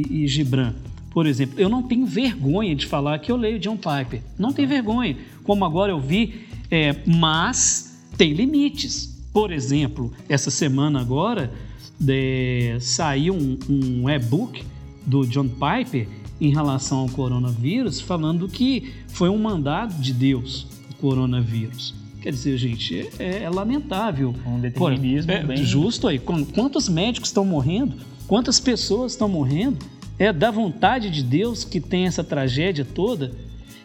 e, 0.10 0.23
e 0.23 0.27
Gibran. 0.27 0.73
Por 1.12 1.28
exemplo, 1.28 1.60
eu 1.60 1.69
não 1.69 1.84
tenho 1.84 2.06
vergonha 2.06 2.74
de 2.74 2.86
falar 2.86 3.19
que 3.19 3.32
eu 3.32 3.36
leio 3.36 3.60
John 3.60 3.78
Piper. 3.78 4.21
Não 4.39 4.54
tenho 4.54 4.67
vergonha. 4.67 5.17
Como 5.43 5.65
agora 5.65 5.91
eu 5.91 6.00
vi, 6.00 6.45
é, 6.71 6.95
mas 7.06 8.02
tem 8.17 8.34
limites. 8.34 9.21
Por 9.34 9.52
exemplo, 9.52 10.12
essa 10.28 10.50
semana 10.50 11.02
agora 11.02 11.52
de, 12.00 12.78
saiu 12.80 13.36
um, 13.36 13.60
um 13.69 14.10
e-book 14.10 14.63
do 15.06 15.26
John 15.28 15.50
Piper 15.50 16.08
em 16.39 16.50
relação 16.50 17.00
ao 17.00 17.10
coronavírus, 17.10 18.00
falando 18.00 18.47
que 18.47 18.93
foi 19.10 19.30
um 19.30 19.38
mandado 19.38 19.93
de 20.02 20.13
Deus 20.13 20.65
o 20.89 20.95
coronavírus. 20.95 21.93
Quer 22.21 22.32
dizer, 22.32 22.58
gente, 22.58 23.10
é, 23.19 23.43
é 23.43 23.50
lamentável. 23.50 24.34
Um 24.45 24.60
determinismo 24.60 25.32
é, 25.32 25.43
bem... 25.43 25.58
Justo 25.58 26.08
aí. 26.08 26.19
Quantos 26.19 26.88
médicos 26.88 27.30
estão 27.30 27.43
morrendo? 27.43 27.95
Quantas 28.28 28.60
pessoas 28.60 29.12
estão 29.13 29.28
morrendo? 29.28 29.78
É 30.21 30.31
da 30.31 30.51
vontade 30.51 31.10
de 31.10 31.23
Deus 31.23 31.65
que 31.65 31.81
tem 31.81 32.05
essa 32.05 32.23
tragédia 32.23 32.86
toda? 32.86 33.31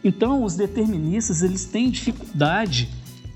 Então, 0.05 0.45
os 0.45 0.55
deterministas, 0.55 1.41
eles 1.41 1.65
têm 1.65 1.91
dificuldade 1.91 2.91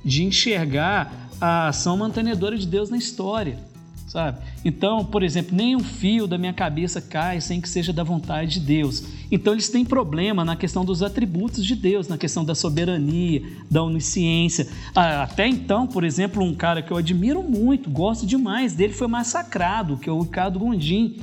de 0.04 0.22
enxergar 0.22 1.30
a 1.40 1.68
ação 1.68 1.96
mantenedora 1.96 2.58
de 2.58 2.66
Deus 2.66 2.90
na 2.90 2.98
história 2.98 3.70
sabe? 4.06 4.40
Então, 4.64 5.04
por 5.04 5.22
exemplo, 5.22 5.56
nem 5.56 5.76
um 5.76 5.84
fio 5.84 6.26
da 6.26 6.36
minha 6.36 6.52
cabeça 6.52 7.00
cai 7.00 7.40
sem 7.40 7.60
que 7.60 7.68
seja 7.68 7.92
da 7.92 8.02
vontade 8.02 8.54
de 8.54 8.66
Deus. 8.66 9.04
Então, 9.30 9.52
eles 9.52 9.68
têm 9.68 9.84
problema 9.84 10.44
na 10.44 10.56
questão 10.56 10.84
dos 10.84 11.00
atributos 11.00 11.64
de 11.64 11.76
Deus, 11.76 12.08
na 12.08 12.18
questão 12.18 12.44
da 12.44 12.56
soberania, 12.56 13.40
da 13.70 13.84
onisciência. 13.84 14.66
Até 14.96 15.46
então, 15.46 15.86
por 15.86 16.02
exemplo, 16.02 16.42
um 16.42 16.52
cara 16.52 16.82
que 16.82 16.90
eu 16.90 16.96
admiro 16.96 17.40
muito, 17.40 17.88
gosto 17.88 18.26
demais 18.26 18.74
dele, 18.74 18.92
foi 18.92 19.06
massacrado, 19.06 19.96
que 19.96 20.08
é 20.08 20.12
o 20.12 20.22
Ricardo 20.22 20.58
Gondim. 20.58 21.16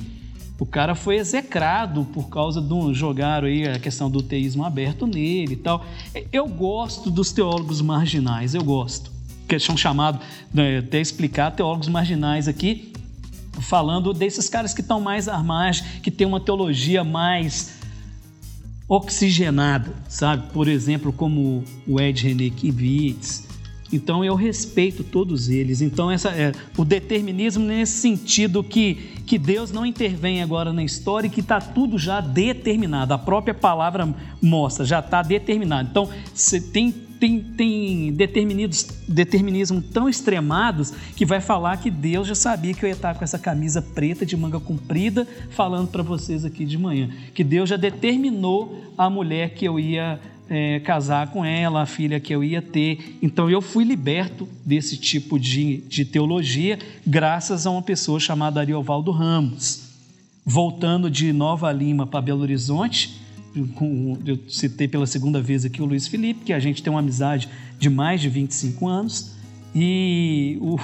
O 0.58 0.66
cara 0.66 0.94
foi 0.94 1.16
execrado 1.16 2.04
por 2.12 2.28
causa 2.28 2.60
de 2.60 2.94
jogaram 2.94 3.46
aí 3.46 3.68
a 3.68 3.78
questão 3.78 4.10
do 4.10 4.22
teísmo 4.22 4.64
aberto 4.64 5.06
nele 5.06 5.52
e 5.52 5.56
tal. 5.56 5.84
Eu 6.32 6.48
gosto 6.48 7.10
dos 7.10 7.30
teólogos 7.30 7.80
marginais, 7.80 8.54
eu 8.54 8.64
gosto 8.64 9.18
que 9.48 9.58
são 9.58 9.76
chamados, 9.76 10.20
né, 10.52 10.78
até 10.78 11.00
explicar, 11.00 11.50
teólogos 11.52 11.88
marginais 11.88 12.46
aqui, 12.46 12.92
falando 13.62 14.12
desses 14.12 14.48
caras 14.48 14.74
que 14.74 14.82
estão 14.82 15.00
mais 15.00 15.26
margem, 15.26 15.84
que 16.02 16.10
tem 16.10 16.26
uma 16.26 16.38
teologia 16.38 17.02
mais 17.02 17.78
oxigenada, 18.86 19.92
sabe? 20.08 20.50
Por 20.52 20.68
exemplo, 20.68 21.12
como 21.12 21.64
o 21.86 21.98
Ed 21.98 22.22
René 22.22 22.50
Kivitz. 22.50 23.47
Então 23.92 24.24
eu 24.24 24.34
respeito 24.34 25.02
todos 25.02 25.48
eles. 25.48 25.80
Então 25.80 26.10
essa 26.10 26.30
é 26.30 26.52
o 26.76 26.84
determinismo 26.84 27.64
nesse 27.64 28.00
sentido 28.00 28.62
que, 28.62 28.94
que 29.26 29.38
Deus 29.38 29.72
não 29.72 29.86
intervém 29.86 30.42
agora 30.42 30.72
na 30.72 30.84
história 30.84 31.26
e 31.26 31.30
que 31.30 31.40
está 31.40 31.60
tudo 31.60 31.98
já 31.98 32.20
determinado. 32.20 33.14
A 33.14 33.18
própria 33.18 33.54
palavra 33.54 34.14
mostra, 34.42 34.84
já 34.84 34.98
está 35.00 35.22
determinado. 35.22 35.88
Então 35.90 36.08
você 36.34 36.60
tem 36.60 37.08
tem, 37.18 37.40
tem 37.40 38.12
determinismo 38.12 39.82
tão 39.82 40.08
extremados 40.08 40.92
que 41.16 41.26
vai 41.26 41.40
falar 41.40 41.76
que 41.78 41.90
Deus 41.90 42.28
já 42.28 42.34
sabia 42.34 42.72
que 42.72 42.84
eu 42.84 42.88
ia 42.88 42.94
estar 42.94 43.14
com 43.14 43.24
essa 43.24 43.38
camisa 43.38 43.82
preta 43.82 44.24
de 44.24 44.36
manga 44.36 44.60
comprida 44.60 45.26
falando 45.50 45.88
para 45.88 46.02
vocês 46.02 46.44
aqui 46.44 46.64
de 46.64 46.78
manhã. 46.78 47.10
Que 47.34 47.42
Deus 47.42 47.68
já 47.68 47.76
determinou 47.76 48.92
a 48.96 49.10
mulher 49.10 49.50
que 49.54 49.64
eu 49.64 49.80
ia 49.80 50.20
é, 50.48 50.80
casar 50.80 51.28
com 51.28 51.44
ela, 51.44 51.82
a 51.82 51.86
filha 51.86 52.18
que 52.18 52.34
eu 52.34 52.42
ia 52.42 52.62
ter. 52.62 53.18
Então 53.20 53.50
eu 53.50 53.60
fui 53.60 53.84
liberto 53.84 54.48
desse 54.64 54.96
tipo 54.96 55.38
de, 55.38 55.78
de 55.88 56.04
teologia 56.04 56.78
graças 57.06 57.66
a 57.66 57.70
uma 57.70 57.82
pessoa 57.82 58.18
chamada 58.18 58.60
Ariovaldo 58.60 59.10
Ramos. 59.10 59.88
Voltando 60.44 61.10
de 61.10 61.32
Nova 61.32 61.70
Lima 61.70 62.06
para 62.06 62.22
Belo 62.22 62.40
Horizonte, 62.40 63.20
eu 64.24 64.38
citei 64.48 64.88
pela 64.88 65.06
segunda 65.06 65.42
vez 65.42 65.64
aqui 65.64 65.82
o 65.82 65.84
Luiz 65.84 66.06
Felipe, 66.06 66.44
que 66.44 66.52
a 66.52 66.58
gente 66.58 66.82
tem 66.82 66.90
uma 66.90 67.00
amizade 67.00 67.48
de 67.78 67.90
mais 67.90 68.20
de 68.20 68.28
25 68.28 68.86
anos, 68.86 69.36
e 69.74 70.58
o, 70.60 70.78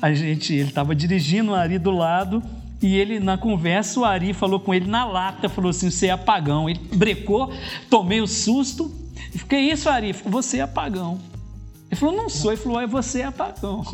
a 0.00 0.12
gente, 0.12 0.52
ele 0.52 0.68
estava 0.68 0.94
dirigindo 0.94 1.52
o 1.52 1.54
Ari 1.54 1.78
do 1.78 1.90
lado, 1.90 2.42
e 2.82 2.96
ele, 2.96 3.20
na 3.20 3.36
conversa, 3.36 4.00
o 4.00 4.04
Ari 4.04 4.32
falou 4.32 4.58
com 4.58 4.72
ele 4.72 4.86
na 4.86 5.04
lata, 5.04 5.48
falou 5.48 5.70
assim, 5.70 5.90
você 5.90 6.06
é 6.06 6.10
apagão. 6.10 6.68
Ele 6.68 6.80
brecou, 6.94 7.52
tomei 7.90 8.20
o 8.20 8.26
susto, 8.26 8.90
fiquei, 9.32 9.70
isso, 9.70 9.88
Ari? 9.88 10.12
Você 10.12 10.58
é 10.58 10.62
apagão. 10.62 11.18
Ele 11.90 11.98
falou, 11.98 12.16
não 12.16 12.28
sou. 12.28 12.52
Ele 12.52 12.60
falou, 12.60 12.80
é 12.80 12.86
você 12.86 13.20
é 13.20 13.24
apagão. 13.24 13.84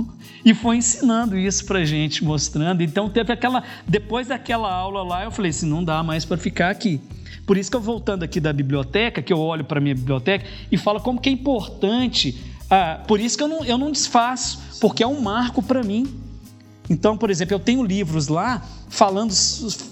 E 0.44 0.55
foi 0.55 0.77
ensinando 0.77 1.37
isso 1.37 1.64
pra 1.64 1.85
gente, 1.85 2.22
mostrando. 2.22 2.83
Então 2.83 3.09
teve 3.09 3.33
aquela. 3.33 3.64
Depois 3.88 4.29
daquela 4.29 4.72
aula 4.72 5.03
lá, 5.03 5.25
eu 5.25 5.31
falei 5.31 5.51
assim: 5.51 5.66
não 5.66 5.83
dá 5.83 6.03
mais 6.03 6.25
para 6.25 6.37
ficar 6.37 6.70
aqui. 6.70 7.01
Por 7.46 7.57
isso 7.57 7.70
que 7.70 7.77
eu 7.77 7.81
voltando 7.81 8.22
aqui 8.22 8.38
da 8.38 8.53
biblioteca, 8.53 9.22
que 9.22 9.33
eu 9.33 9.38
olho 9.38 9.64
para 9.64 9.81
minha 9.81 9.94
biblioteca 9.94 10.44
e 10.70 10.77
falo 10.77 11.01
como 11.01 11.20
que 11.20 11.29
é 11.29 11.33
importante. 11.33 12.38
Ah, 12.68 13.01
por 13.07 13.18
isso 13.18 13.37
que 13.37 13.42
eu 13.42 13.49
não, 13.49 13.64
eu 13.64 13.79
não 13.79 13.90
desfaço, 13.90 14.79
porque 14.81 15.03
é 15.03 15.07
um 15.07 15.20
marco 15.20 15.62
para 15.62 15.83
mim. 15.83 16.07
Então, 16.88 17.16
por 17.16 17.31
exemplo, 17.31 17.55
eu 17.55 17.61
tenho 17.61 17.85
livros 17.85 18.29
lá 18.29 18.62
falando, 18.88 19.33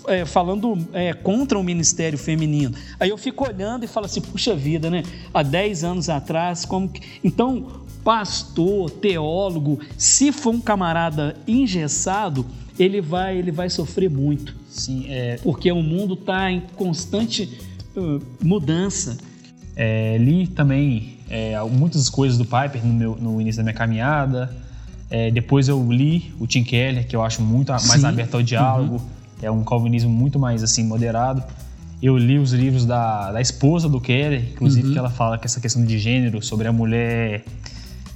é, 0.07 0.25
falando 0.25 0.79
é, 0.93 1.13
contra 1.13 1.59
o 1.59 1.63
ministério 1.63 2.19
feminino. 2.19 2.75
Aí 2.99 3.11
eu 3.11 3.19
fico 3.19 3.45
olhando 3.45 3.85
e 3.85 3.89
falo 3.89 4.07
assim, 4.07 4.21
puxa 4.21 4.55
vida, 4.55 4.91
né? 4.91 5.03
Há 5.33 5.43
10 5.43 5.85
anos 5.85 6.09
atrás, 6.09 6.65
como 6.65 6.89
que... 6.89 7.01
Então, 7.23 7.83
pastor, 8.03 8.91
teólogo, 8.91 9.81
se 9.97 10.31
for 10.31 10.55
um 10.55 10.61
camarada 10.61 11.37
engessado, 11.47 12.47
ele 12.79 13.01
vai, 13.01 13.37
ele 13.39 13.51
vai 13.51 13.69
sofrer 13.71 14.11
muito. 14.11 14.55
Sim, 14.69 15.07
é... 15.09 15.39
Porque 15.43 15.71
o 15.71 15.83
mundo 15.83 16.15
está 16.15 16.51
em 16.51 16.61
constante 16.77 17.59
uh, 17.97 18.23
mudança. 18.43 19.17
É, 19.77 20.17
li 20.19 20.47
também 20.47 21.19
é, 21.29 21.61
muitas 21.65 22.09
coisas 22.09 22.39
do 22.39 22.45
Piper 22.45 22.85
no, 22.85 22.93
meu, 22.93 23.17
no 23.17 23.41
início 23.41 23.59
da 23.59 23.65
minha 23.65 23.75
caminhada. 23.75 24.55
É, 25.11 25.31
depois 25.31 25.69
eu 25.69 25.93
li 25.93 26.35
o 26.41 26.47
Tim 26.47 26.65
Keller, 26.65 27.07
que 27.07 27.15
eu 27.15 27.23
acho 27.23 27.43
muito 27.43 27.71
mais 27.71 27.83
Sim. 27.83 28.07
aberto 28.07 28.35
ao 28.35 28.43
diálogo. 28.43 28.95
Uhum. 28.95 29.01
É 29.43 29.51
um 29.51 29.63
calvinismo 29.63 30.11
muito 30.11 30.39
mais 30.39 30.63
assim 30.63 30.85
moderado. 30.85 31.43
Eu 32.03 32.17
li 32.17 32.39
os 32.39 32.53
livros 32.53 32.85
da, 32.85 33.33
da 33.33 33.41
esposa 33.41 33.89
do 33.89 34.01
Keller, 34.01 34.51
inclusive 34.53 34.89
uhum. 34.89 34.93
que 34.93 34.99
ela 34.99 35.11
fala 35.11 35.39
que 35.39 35.47
essa 35.47 35.61
questão 35.61 35.85
de 35.85 35.99
gênero, 35.99 36.43
sobre 36.43 36.67
a 36.67 36.73
mulher 36.73 37.45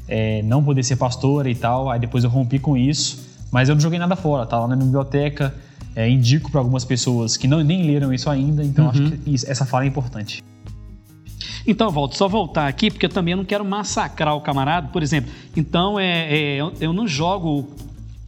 é, 0.08 0.42
não 0.42 0.64
poder 0.64 0.82
ser 0.82 0.96
pastora 0.96 1.50
e 1.50 1.54
tal. 1.54 1.90
Aí 1.90 2.00
depois 2.00 2.24
eu 2.24 2.30
rompi 2.30 2.58
com 2.58 2.76
isso. 2.76 3.26
Mas 3.50 3.68
eu 3.68 3.74
não 3.74 3.80
joguei 3.80 3.98
nada 3.98 4.16
fora, 4.16 4.44
tá 4.46 4.58
lá 4.58 4.68
na 4.68 4.76
biblioteca. 4.76 5.54
É, 5.96 6.08
indico 6.08 6.50
para 6.50 6.60
algumas 6.60 6.84
pessoas 6.84 7.36
que 7.36 7.48
não, 7.48 7.62
nem 7.62 7.82
leram 7.84 8.12
isso 8.12 8.30
ainda, 8.30 8.62
então 8.62 8.84
uhum. 8.84 8.90
acho 8.90 9.02
que 9.10 9.30
isso, 9.34 9.50
essa 9.50 9.64
fala 9.64 9.84
é 9.84 9.88
importante. 9.88 10.44
Então, 11.70 11.90
volto, 11.90 12.16
só 12.16 12.26
voltar 12.26 12.66
aqui, 12.66 12.90
porque 12.90 13.04
eu 13.04 13.10
também 13.10 13.36
não 13.36 13.44
quero 13.44 13.62
massacrar 13.62 14.34
o 14.34 14.40
camarada, 14.40 14.88
por 14.88 15.02
exemplo. 15.02 15.30
Então, 15.54 16.00
é, 16.00 16.56
é 16.56 16.60
eu 16.80 16.94
não 16.94 17.06
jogo 17.06 17.68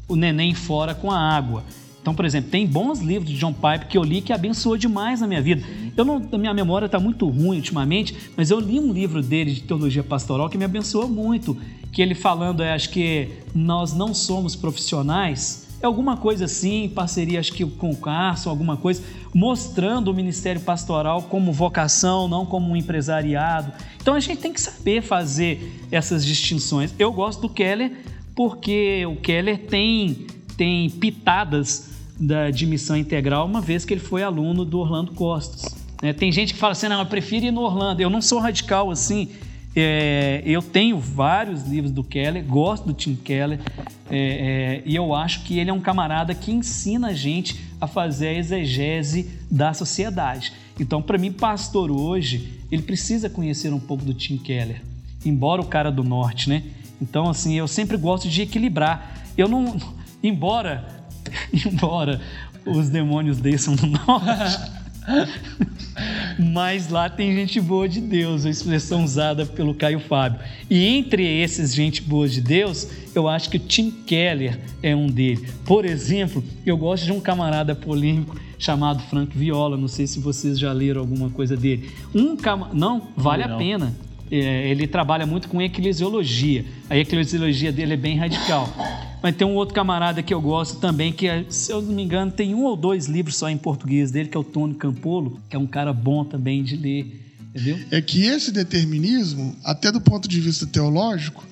o 0.07 0.15
neném 0.15 0.53
fora 0.53 0.95
com 0.95 1.11
a 1.11 1.19
água. 1.19 1.65
Então, 2.03 2.15
por 2.15 2.27
exemplo, 2.27 2.51
tem 2.51 2.67
bons 2.67 3.01
livros 3.01 3.31
de 3.31 3.39
John 3.39 3.55
Piper 3.55 3.89
que 3.89 3.97
eu 3.97 4.03
li 4.03 4.21
que 4.21 4.31
abençoou 4.31 4.77
demais 4.77 5.23
na 5.23 5.27
minha 5.27 5.41
vida. 5.41 5.67
Eu 5.97 6.05
não, 6.05 6.23
a 6.31 6.37
minha 6.37 6.53
memória 6.53 6.85
está 6.85 7.01
muito 7.01 7.27
ruim 7.31 7.57
ultimamente, 7.57 8.15
mas 8.37 8.51
eu 8.51 8.61
li 8.61 8.79
um 8.79 8.93
livro 8.93 9.23
dele 9.23 9.55
de 9.55 9.63
teologia 9.63 10.05
pastoral 10.05 10.51
que 10.51 10.59
me 10.59 10.65
abençoou 10.67 11.09
muito. 11.09 11.57
Que 11.93 12.03
ele 12.03 12.15
falando, 12.15 12.63
é, 12.63 12.75
acho 12.75 12.91
que 12.91 13.31
nós 13.55 13.95
não 13.95 14.13
somos 14.13 14.55
profissionais 14.55 15.67
é 15.83 15.87
alguma 15.87 16.17
coisa 16.17 16.45
assim, 16.45 16.89
parceria 16.89 17.41
acho 17.41 17.53
que 17.53 17.65
com 17.65 17.91
o 17.91 17.97
Carson, 17.97 18.51
alguma 18.51 18.77
coisa, 18.77 19.03
mostrando 19.35 20.09
o 20.09 20.15
ministério 20.15 20.61
pastoral 20.61 21.23
como 21.23 21.53
vocação, 21.53 22.29
não 22.29 22.45
como 22.45 22.73
um 22.73 22.77
empresariado. 22.77 23.73
Então 24.01 24.15
a 24.15 24.21
gente 24.21 24.41
tem 24.41 24.53
que 24.53 24.61
saber 24.61 25.03
fazer 25.03 25.87
essas 25.91 26.25
distinções. 26.25 26.95
Eu 26.99 27.13
gosto 27.13 27.41
do 27.41 27.49
Keller 27.49 27.93
porque 28.35 29.05
o 29.07 29.17
Keller 29.17 29.67
tem, 29.67 30.27
tem 30.57 30.91
pitadas 30.91 31.91
da, 32.19 32.51
de 32.51 32.67
missão 32.67 32.97
integral, 32.97 33.47
uma 33.47 33.61
vez 33.61 33.85
que 33.85 33.95
ele 33.95 34.01
foi 34.01 34.23
aluno 34.23 34.65
do 34.65 34.79
Orlando 34.79 35.13
Costas. 35.13 35.81
É, 36.03 36.13
tem 36.13 36.31
gente 36.33 36.55
que 36.55 36.59
fala 36.59 36.73
assim, 36.73 36.89
não, 36.89 37.01
eu 37.01 37.07
prefiro 37.07 37.47
ir 37.47 37.51
no 37.51 37.61
Orlando. 37.61 38.01
Eu 38.01 38.09
não 38.09 38.23
sou 38.23 38.39
radical 38.39 38.91
assim. 38.91 39.29
É, 39.75 40.43
eu 40.45 40.61
tenho 40.61 40.99
vários 40.99 41.63
livros 41.65 41.93
do 41.93 42.03
Keller, 42.03 42.45
gosto 42.45 42.87
do 42.87 42.93
Tim 42.93 43.15
Keller, 43.15 43.61
é, 44.11 44.19
é, 44.19 44.83
e 44.85 44.97
eu 44.97 45.15
acho 45.15 45.45
que 45.45 45.59
ele 45.59 45.71
é 45.71 45.73
um 45.73 45.81
camarada 45.81 46.35
que 46.35 46.51
ensina 46.51 47.09
a 47.09 47.15
gente 47.15 47.61
a 47.81 47.87
fazer 47.87 48.29
a 48.29 48.33
exegese 48.35 49.31
da 49.51 49.73
sociedade. 49.73 50.53
Então, 50.79 51.01
para 51.01 51.19
mim, 51.19 51.33
pastor 51.33 51.91
hoje, 51.91 52.61
ele 52.71 52.83
precisa 52.83 53.31
conhecer 53.31 53.73
um 53.73 53.79
pouco 53.79 54.05
do 54.05 54.13
Tim 54.13 54.37
Keller, 54.39 54.83
embora 55.25 55.61
o 55.61 55.67
cara 55.67 55.91
do 55.91 56.03
norte, 56.03 56.49
né? 56.49 56.65
Então, 57.01 57.29
assim, 57.29 57.55
eu 57.55 57.69
sempre 57.69 57.97
gosto 57.97 58.29
de 58.29 58.43
equilibrar. 58.43 59.15
Eu 59.37 59.49
não. 59.49 59.77
Embora. 60.23 60.87
Embora 61.53 62.21
os 62.67 62.91
demônios 62.91 63.39
desçam 63.39 63.75
do 63.75 63.87
norte. 63.87 64.80
Mas 66.39 66.89
lá 66.89 67.09
tem 67.09 67.35
gente 67.35 67.61
boa 67.61 67.89
de 67.89 68.01
Deus, 68.01 68.47
a 68.47 68.51
expressão 68.51 69.05
usada 69.05 69.45
pelo 69.45 69.75
Caio 69.75 70.01
Fábio. 70.01 70.41
E 70.69 70.87
entre 70.87 71.25
esses 71.25 71.75
gente 71.75 72.03
boa 72.03 72.29
de 72.29 72.41
Deus, 72.41 72.89
eu 73.15 73.29
acho 73.29 73.51
que 73.51 73.57
o 73.57 73.61
Tim 73.61 73.91
Keller 73.91 74.59
é 74.83 74.95
um 74.95 75.07
dele. 75.07 75.49
Por 75.65 75.85
exemplo, 75.85 76.43
eu 76.65 76.77
gosto 76.77 77.05
de 77.05 77.13
um 77.13 77.21
camarada 77.21 77.75
polêmico 77.75 78.37
chamado 78.59 79.03
Frank 79.05 79.37
Viola. 79.37 79.77
Não 79.77 79.89
sei 79.89 80.07
se 80.07 80.21
vocês 80.21 80.59
já 80.59 80.73
leram 80.73 81.01
alguma 81.01 81.31
coisa 81.31 81.57
dele. 81.57 81.91
Um 82.15 82.37
cam... 82.37 82.69
Não, 82.73 83.09
vale 83.17 83.47
não. 83.47 83.55
a 83.55 83.59
pena. 83.59 83.95
É, 84.31 84.71
ele 84.71 84.87
trabalha 84.87 85.27
muito 85.27 85.49
com 85.49 85.61
eclesiologia. 85.61 86.65
A 86.89 86.97
eclesiologia 86.97 87.73
dele 87.73 87.95
é 87.95 87.97
bem 87.97 88.17
radical. 88.17 88.73
Mas 89.23 89.37
tem 89.37 89.47
um 89.47 89.55
outro 89.55 89.75
camarada 89.75 90.23
que 90.23 90.33
eu 90.33 90.41
gosto 90.41 90.79
também, 90.79 91.13
que, 91.13 91.27
se 91.51 91.73
eu 91.73 91.83
não 91.83 91.93
me 91.93 92.03
engano, 92.03 92.31
tem 92.31 92.55
um 92.55 92.65
ou 92.65 92.77
dois 92.77 93.07
livros 93.07 93.37
só 93.37 93.51
em 93.51 93.59
português 93.59 94.11
dele, 94.11 94.29
que 94.29 94.37
é 94.37 94.41
o 94.41 94.45
Tony 94.45 94.75
Campolo, 94.75 95.41
que 95.49 95.57
é 95.57 95.59
um 95.59 95.67
cara 95.67 95.93
bom 95.93 96.25
também 96.25 96.63
de 96.63 96.77
ler. 96.77 97.21
Entendeu? 97.55 97.79
É 97.91 98.01
que 98.01 98.25
esse 98.25 98.53
determinismo, 98.53 99.55
até 99.65 99.91
do 99.91 100.01
ponto 100.01 100.29
de 100.29 100.41
vista 100.41 100.67
teológico, 100.67 101.47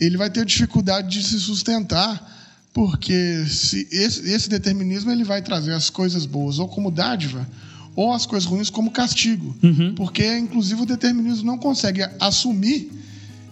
ele 0.00 0.16
vai 0.16 0.30
ter 0.30 0.44
dificuldade 0.44 1.08
de 1.08 1.22
se 1.22 1.38
sustentar, 1.38 2.32
porque 2.72 3.44
se 3.46 3.86
esse, 3.92 4.32
esse 4.32 4.48
determinismo 4.48 5.10
ele 5.10 5.22
vai 5.22 5.40
trazer 5.40 5.72
as 5.72 5.90
coisas 5.90 6.26
boas 6.26 6.58
ou 6.58 6.66
como 6.66 6.90
dádiva, 6.90 7.46
ou 7.96 8.12
as 8.12 8.26
coisas 8.26 8.48
ruins 8.48 8.70
como 8.70 8.90
castigo. 8.90 9.54
Uhum. 9.62 9.94
Porque, 9.94 10.38
inclusive, 10.38 10.82
o 10.82 10.86
determinismo 10.86 11.46
não 11.46 11.58
consegue 11.58 12.02
assumir 12.20 12.90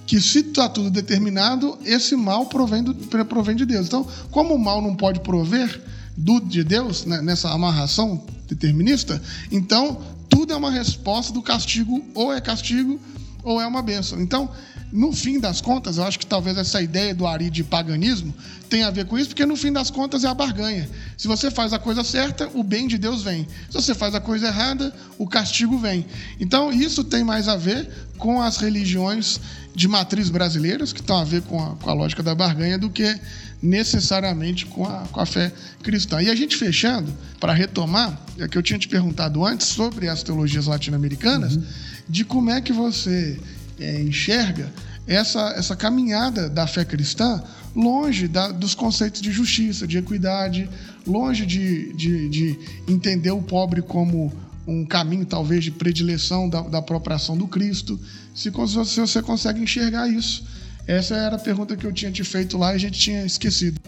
que 0.06 0.20
se 0.20 0.40
está 0.40 0.68
tudo 0.68 0.90
determinado, 0.90 1.78
esse 1.84 2.16
mal 2.16 2.46
provém, 2.46 2.82
do, 2.82 2.94
provém 3.24 3.56
de 3.56 3.64
Deus. 3.64 3.86
Então, 3.86 4.06
como 4.30 4.54
o 4.54 4.58
mal 4.58 4.82
não 4.82 4.94
pode 4.94 5.20
prover 5.20 5.80
do, 6.16 6.40
de 6.40 6.64
Deus, 6.64 7.04
né, 7.04 7.22
nessa 7.22 7.50
amarração 7.50 8.22
determinista, 8.48 9.22
então 9.50 10.02
tudo 10.28 10.52
é 10.52 10.56
uma 10.56 10.70
resposta 10.70 11.32
do 11.32 11.40
castigo, 11.40 12.04
ou 12.14 12.32
é 12.32 12.40
castigo, 12.40 12.98
ou 13.42 13.60
é 13.60 13.66
uma 13.66 13.82
bênção. 13.82 14.20
Então, 14.20 14.50
no 14.92 15.10
fim 15.10 15.40
das 15.40 15.60
contas, 15.62 15.96
eu 15.96 16.04
acho 16.04 16.18
que 16.18 16.26
talvez 16.26 16.58
essa 16.58 16.82
ideia 16.82 17.14
do 17.14 17.26
Ari 17.26 17.48
de 17.48 17.64
paganismo 17.64 18.34
tenha 18.68 18.88
a 18.88 18.90
ver 18.90 19.06
com 19.06 19.18
isso, 19.18 19.28
porque 19.30 19.46
no 19.46 19.56
fim 19.56 19.72
das 19.72 19.90
contas 19.90 20.22
é 20.22 20.28
a 20.28 20.34
barganha. 20.34 20.88
Se 21.16 21.26
você 21.26 21.50
faz 21.50 21.72
a 21.72 21.78
coisa 21.78 22.04
certa, 22.04 22.50
o 22.52 22.62
bem 22.62 22.86
de 22.86 22.98
Deus 22.98 23.22
vem. 23.22 23.46
Se 23.70 23.74
você 23.74 23.94
faz 23.94 24.14
a 24.14 24.20
coisa 24.20 24.48
errada, 24.48 24.94
o 25.16 25.26
castigo 25.26 25.78
vem. 25.78 26.04
Então, 26.38 26.70
isso 26.70 27.02
tem 27.04 27.24
mais 27.24 27.48
a 27.48 27.56
ver 27.56 27.88
com 28.18 28.42
as 28.42 28.58
religiões 28.58 29.40
de 29.74 29.88
matriz 29.88 30.28
brasileiras, 30.28 30.92
que 30.92 31.00
estão 31.00 31.16
a 31.16 31.24
ver 31.24 31.40
com 31.42 31.58
a, 31.58 31.74
com 31.76 31.88
a 31.88 31.94
lógica 31.94 32.22
da 32.22 32.34
barganha, 32.34 32.78
do 32.78 32.90
que 32.90 33.18
necessariamente 33.62 34.66
com 34.66 34.84
a, 34.84 35.04
com 35.10 35.20
a 35.20 35.24
fé 35.26 35.50
cristã. 35.82 36.20
E 36.20 36.28
a 36.28 36.34
gente 36.34 36.54
fechando, 36.56 37.10
para 37.40 37.54
retomar, 37.54 38.20
é 38.38 38.46
que 38.46 38.58
eu 38.58 38.62
tinha 38.62 38.78
te 38.78 38.88
perguntado 38.88 39.44
antes 39.46 39.68
sobre 39.68 40.08
as 40.08 40.22
teologias 40.22 40.66
latino-americanas, 40.66 41.56
uhum. 41.56 41.64
de 42.08 42.24
como 42.26 42.50
é 42.50 42.60
que 42.60 42.74
você 42.74 43.40
é, 43.82 44.02
enxerga 44.02 44.72
essa, 45.06 45.54
essa 45.56 45.76
caminhada 45.76 46.48
da 46.48 46.66
fé 46.66 46.84
cristã 46.84 47.42
longe 47.74 48.28
da, 48.28 48.48
dos 48.48 48.74
conceitos 48.74 49.20
de 49.20 49.32
justiça, 49.32 49.86
de 49.86 49.98
equidade, 49.98 50.68
longe 51.06 51.46
de, 51.46 51.92
de, 51.94 52.28
de, 52.28 52.58
entender 52.86 53.30
o 53.30 53.42
pobre 53.42 53.82
como 53.82 54.32
um 54.66 54.84
caminho, 54.84 55.26
talvez, 55.26 55.64
de 55.64 55.70
predileção 55.70 56.48
da, 56.48 56.60
da 56.60 56.82
própria 56.82 57.16
ação 57.16 57.36
do 57.36 57.48
Cristo. 57.48 57.98
Se, 58.34 58.50
se 58.50 59.00
você 59.00 59.22
consegue 59.22 59.60
enxergar 59.60 60.08
isso. 60.08 60.44
Essa 60.86 61.14
era 61.16 61.36
a 61.36 61.38
pergunta 61.38 61.76
que 61.76 61.86
eu 61.86 61.92
tinha 61.92 62.10
te 62.10 62.24
feito 62.24 62.58
lá 62.58 62.72
e 62.72 62.76
a 62.76 62.78
gente 62.78 62.98
tinha 62.98 63.24
esquecido. 63.24 63.80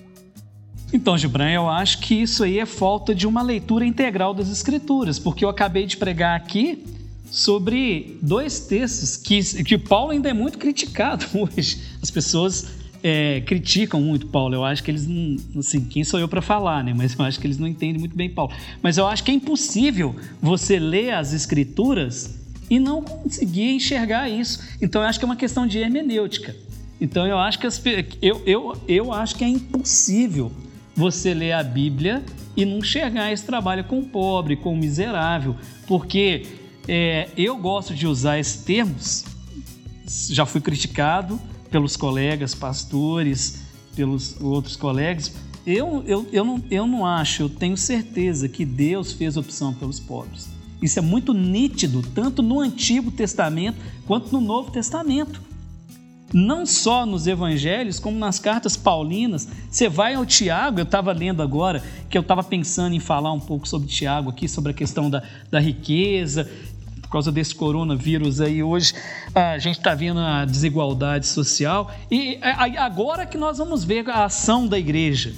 Então, 0.93 1.19
Gibran, 1.19 1.51
eu 1.51 1.69
acho 1.69 1.99
que 1.99 2.15
isso 2.15 2.45
aí 2.45 2.59
é 2.59 2.67
falta 2.67 3.15
de 3.15 3.27
uma 3.27 3.43
leitura 3.43 3.85
integral 3.85 4.33
das 4.33 4.49
Escrituras, 4.49 5.19
porque 5.19 5.45
eu 5.45 5.49
acabei 5.49 5.87
de 5.87 5.97
pregar 5.97 6.37
aqui 6.37 6.85
sobre 7.35 8.17
dois 8.23 8.61
textos 8.61 9.17
que, 9.17 9.65
que 9.65 9.77
Paulo 9.77 10.13
ainda 10.13 10.31
é 10.31 10.33
muito 10.33 10.57
criticado 10.57 11.27
hoje. 11.35 11.81
As 12.01 12.09
pessoas 12.09 12.69
é, 13.03 13.41
criticam 13.41 14.01
muito 14.01 14.29
Paulo. 14.29 14.55
Eu 14.55 14.65
acho 14.65 14.85
que 14.85 14.91
eles 14.93 15.05
não. 15.05 15.35
Assim, 15.59 15.85
quem 15.85 16.05
sou 16.05 16.21
eu 16.21 16.29
para 16.29 16.41
falar, 16.41 16.85
né? 16.85 16.95
Mas 16.95 17.19
eu 17.19 17.25
acho 17.25 17.41
que 17.41 17.47
eles 17.49 17.59
não 17.59 17.67
entendem 17.67 17.99
muito 17.99 18.17
bem 18.17 18.31
Paulo. 18.31 18.53
Mas 18.81 18.99
eu 18.99 19.07
acho 19.09 19.25
que 19.25 19.33
é 19.33 19.35
impossível 19.35 20.15
você 20.41 20.79
ler 20.79 21.11
as 21.11 21.33
Escrituras 21.33 22.39
e 22.71 22.79
não 22.79 23.03
conseguir 23.03 23.73
enxergar 23.73 24.29
isso. 24.29 24.61
Então 24.81 25.03
eu 25.03 25.09
acho 25.09 25.19
que 25.19 25.25
é 25.25 25.27
uma 25.27 25.35
questão 25.35 25.67
de 25.67 25.79
hermenêutica. 25.79 26.55
Então 27.01 27.27
eu 27.27 27.37
acho 27.37 27.59
que 27.59 27.67
as, 27.67 27.83
eu, 28.23 28.43
eu, 28.47 28.81
eu 28.87 29.13
acho 29.13 29.35
que 29.35 29.43
é 29.43 29.49
impossível 29.49 30.53
você 30.95 31.35
ler 31.35 31.51
a 31.51 31.65
Bíblia 31.65 32.23
e 32.57 32.65
não 32.65 32.79
enxergar 32.79 33.33
esse 33.33 33.45
trabalho 33.45 33.83
com 33.83 33.99
o 33.99 34.05
pobre, 34.05 34.55
com 34.55 34.73
o 34.73 34.77
miserável, 34.77 35.57
porque 35.89 36.63
é, 36.87 37.29
eu 37.37 37.57
gosto 37.57 37.95
de 37.95 38.07
usar 38.07 38.39
esses 38.39 38.63
termos, 38.63 39.25
já 40.29 40.45
fui 40.45 40.61
criticado 40.61 41.41
pelos 41.71 41.97
colegas 41.97 42.55
pastores, 42.55 43.63
pelos 43.97 44.41
outros 44.41 44.77
colegas. 44.77 45.33
Eu, 45.67 46.05
eu, 46.07 46.27
eu, 46.31 46.45
não, 46.45 46.63
eu 46.71 46.87
não 46.87 47.07
acho, 47.07 47.43
eu 47.43 47.49
tenho 47.49 47.77
certeza 47.77 48.49
que 48.49 48.65
Deus 48.65 49.13
fez 49.13 49.37
opção 49.37 49.73
pelos 49.73 49.99
pobres. 49.99 50.49
Isso 50.83 50.99
é 50.99 51.03
muito 51.03 51.33
nítido, 51.33 52.03
tanto 52.15 52.43
no 52.43 52.61
Antigo 52.61 53.11
Testamento 53.11 53.79
quanto 54.07 54.31
no 54.31 54.41
Novo 54.41 54.71
Testamento. 54.71 55.41
Não 56.33 56.67
só 56.67 57.07
nos 57.07 57.27
evangelhos, 57.27 58.01
como 58.01 58.19
nas 58.19 58.39
cartas 58.41 58.77
paulinas. 58.77 59.49
Você 59.71 59.89
vai 59.89 60.15
ao 60.15 60.27
Tiago, 60.27 60.81
eu 60.81 60.85
estava 60.85 61.13
lendo 61.13 61.41
agora, 61.41 61.83
que 62.11 62.19
eu 62.19 62.23
estava 62.23 62.43
pensando 62.43 62.95
em 62.95 63.01
falar 63.01 63.33
um 63.33 63.41
pouco 63.41 63.69
sobre 63.69 63.89
Tiago 63.89 64.31
aqui, 64.31 64.49
sobre 64.49 64.73
a 64.73 64.75
questão 64.75 65.09
da, 65.09 65.23
da 65.51 65.61
riqueza, 65.61 66.51
causa 67.15 67.31
desse 67.31 67.55
coronavírus 67.55 68.41
aí 68.41 68.61
hoje 68.61 68.93
a 69.35 69.57
gente 69.57 69.79
está 69.79 69.95
vendo 69.95 70.19
a 70.19 70.45
desigualdade 70.45 71.29
social 71.29 71.91
e 72.11 72.39
agora 72.77 73.25
que 73.25 73.39
nós 73.39 73.59
vamos 73.59 73.85
ver 73.85 74.09
a 74.11 74.25
ação 74.25 74.67
da 74.67 74.77
igreja. 74.77 75.33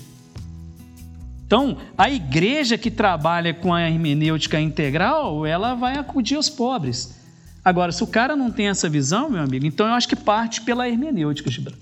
Então, 1.46 1.76
a 1.96 2.10
igreja 2.10 2.76
que 2.78 2.90
trabalha 2.90 3.52
com 3.54 3.72
a 3.72 3.82
hermenêutica 3.82 4.58
integral, 4.58 5.46
ela 5.46 5.74
vai 5.74 5.96
acudir 5.96 6.36
os 6.36 6.48
pobres. 6.48 7.14
Agora, 7.62 7.92
se 7.92 8.02
o 8.02 8.06
cara 8.06 8.34
não 8.34 8.50
tem 8.50 8.68
essa 8.68 8.88
visão, 8.88 9.28
meu 9.28 9.42
amigo, 9.42 9.66
então 9.66 9.86
eu 9.86 9.92
acho 9.92 10.08
que 10.08 10.16
parte 10.16 10.62
pela 10.62 10.88
hermenêutica, 10.88 11.50
Gibran. 11.50 11.74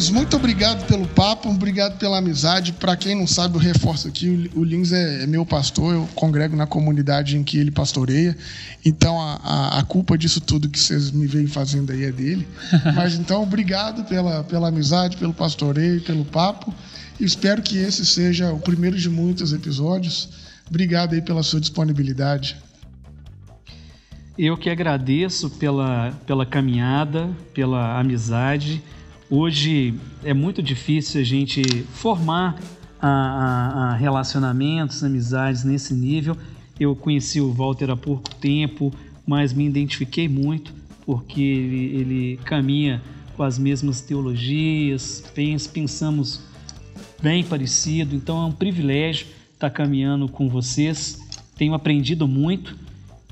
Lins, 0.00 0.08
muito 0.08 0.34
obrigado 0.34 0.86
pelo 0.86 1.06
papo, 1.06 1.50
obrigado 1.50 1.98
pela 1.98 2.16
amizade. 2.16 2.72
Para 2.72 2.96
quem 2.96 3.14
não 3.14 3.26
sabe, 3.26 3.56
eu 3.56 3.60
reforço 3.60 4.08
aqui: 4.08 4.50
o 4.54 4.64
Lins 4.64 4.92
é, 4.92 5.24
é, 5.24 5.26
meu 5.26 5.44
pastor, 5.44 5.92
eu 5.92 6.08
congrego 6.14 6.56
na 6.56 6.66
comunidade 6.66 7.36
em 7.36 7.44
que 7.44 7.58
ele 7.58 7.70
pastoreia. 7.70 8.34
Então 8.82 9.20
a, 9.20 9.34
a, 9.44 9.78
a 9.80 9.82
culpa 9.82 10.16
disso 10.16 10.40
tudo 10.40 10.70
que 10.70 10.78
vocês 10.78 11.10
me 11.10 11.26
veem 11.26 11.46
fazendo 11.46 11.92
aí 11.92 12.04
é 12.04 12.10
dele. 12.10 12.48
Mas 12.96 13.14
então, 13.14 13.42
obrigado 13.42 14.04
pela, 14.04 14.42
pela 14.42 14.68
amizade, 14.68 15.18
pelo 15.18 15.34
pastoreio, 15.34 16.00
pelo 16.00 16.24
papo. 16.24 16.72
Espero 17.20 17.60
que 17.60 17.76
esse 17.76 18.06
seja 18.06 18.50
o 18.54 18.58
primeiro 18.58 18.96
de 18.96 19.10
muitos 19.10 19.52
episódios. 19.52 20.30
Obrigado 20.66 21.12
aí 21.12 21.20
pela 21.20 21.42
sua 21.42 21.60
disponibilidade. 21.60 22.56
Eu 24.38 24.56
que 24.56 24.70
agradeço 24.70 25.50
pela, 25.50 26.12
pela 26.24 26.46
caminhada, 26.46 27.28
pela 27.52 28.00
amizade. 28.00 28.82
Hoje 29.32 29.94
é 30.24 30.34
muito 30.34 30.60
difícil 30.60 31.20
a 31.20 31.24
gente 31.24 31.62
formar 31.92 32.60
a, 33.00 33.08
a, 33.08 33.90
a 33.92 33.94
relacionamentos, 33.94 35.04
amizades 35.04 35.62
nesse 35.62 35.94
nível. 35.94 36.36
Eu 36.80 36.96
conheci 36.96 37.40
o 37.40 37.52
Walter 37.52 37.90
há 37.90 37.96
pouco 37.96 38.28
tempo, 38.34 38.92
mas 39.24 39.52
me 39.52 39.64
identifiquei 39.64 40.28
muito 40.28 40.74
porque 41.06 41.40
ele, 41.40 42.00
ele 42.00 42.36
caminha 42.38 43.00
com 43.36 43.44
as 43.44 43.56
mesmas 43.56 44.00
teologias, 44.00 45.22
pensamos 45.72 46.40
bem 47.22 47.44
parecido, 47.44 48.16
então 48.16 48.42
é 48.42 48.46
um 48.46 48.52
privilégio 48.52 49.28
estar 49.54 49.70
caminhando 49.70 50.28
com 50.28 50.48
vocês. 50.48 51.20
Tenho 51.56 51.74
aprendido 51.74 52.26
muito 52.26 52.76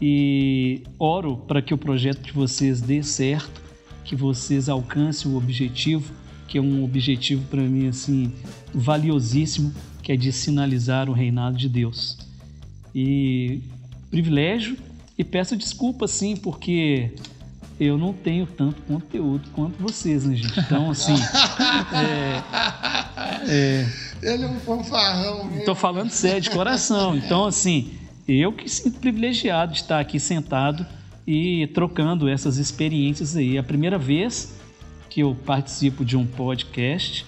e 0.00 0.80
oro 0.96 1.38
para 1.38 1.60
que 1.60 1.74
o 1.74 1.78
projeto 1.78 2.22
de 2.22 2.30
vocês 2.30 2.80
dê 2.80 3.02
certo, 3.02 3.67
que 4.08 4.16
vocês 4.16 4.70
alcancem 4.70 5.30
o 5.30 5.36
objetivo, 5.36 6.14
que 6.48 6.56
é 6.56 6.62
um 6.62 6.82
objetivo 6.82 7.44
para 7.50 7.60
mim 7.60 7.88
assim 7.88 8.32
valiosíssimo, 8.72 9.70
que 10.02 10.10
é 10.10 10.16
de 10.16 10.32
sinalizar 10.32 11.10
o 11.10 11.12
reinado 11.12 11.58
de 11.58 11.68
Deus. 11.68 12.16
E 12.94 13.60
privilégio 14.10 14.78
e 15.18 15.22
peço 15.22 15.54
desculpa 15.54 16.08
sim, 16.08 16.34
porque 16.36 17.12
eu 17.78 17.98
não 17.98 18.14
tenho 18.14 18.46
tanto 18.46 18.80
conteúdo 18.82 19.46
quanto 19.52 19.76
vocês, 19.76 20.24
né, 20.24 20.34
gente? 20.34 20.58
Então, 20.58 20.90
assim. 20.90 21.12
é, 21.92 22.42
é, 23.46 23.86
Ele 24.22 24.44
é 24.44 24.46
um 24.46 24.58
fanfarrão 24.60 25.44
mesmo. 25.44 25.66
Tô 25.66 25.74
falando 25.74 26.08
sério, 26.08 26.40
de 26.40 26.48
coração. 26.48 27.14
Então, 27.14 27.44
assim, 27.44 27.92
eu 28.26 28.54
que 28.54 28.70
sinto 28.70 29.00
privilegiado 29.00 29.74
de 29.74 29.82
estar 29.82 30.00
aqui 30.00 30.18
sentado 30.18 30.86
e 31.30 31.66
trocando 31.74 32.26
essas 32.26 32.56
experiências 32.56 33.36
aí. 33.36 33.58
É 33.58 33.60
a 33.60 33.62
primeira 33.62 33.98
vez 33.98 34.54
que 35.10 35.20
eu 35.20 35.36
participo 35.44 36.02
de 36.02 36.16
um 36.16 36.26
podcast 36.26 37.26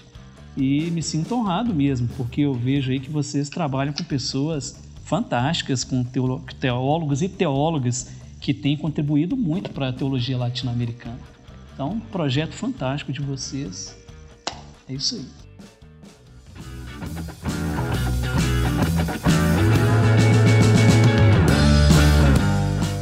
e 0.57 0.89
me 0.89 1.03
sinto 1.03 1.35
honrado 1.35 1.71
mesmo, 1.71 2.09
porque 2.17 2.41
eu 2.41 2.51
vejo 2.51 2.91
aí 2.91 2.99
que 2.99 3.11
vocês 3.11 3.47
trabalham 3.47 3.93
com 3.93 4.03
pessoas 4.03 4.81
fantásticas, 5.03 5.83
com 5.83 6.03
teólogos 6.59 7.21
e 7.21 7.29
teólogas 7.29 8.11
que 8.39 8.55
tem 8.55 8.75
contribuído 8.75 9.37
muito 9.37 9.69
para 9.69 9.89
a 9.89 9.93
teologia 9.93 10.35
latino-americana. 10.35 11.19
Então, 11.75 11.91
um 11.91 11.99
projeto 11.99 12.53
fantástico 12.53 13.13
de 13.13 13.21
vocês. 13.21 13.95
É 14.89 14.93
isso 14.93 15.13
aí. 15.15 15.27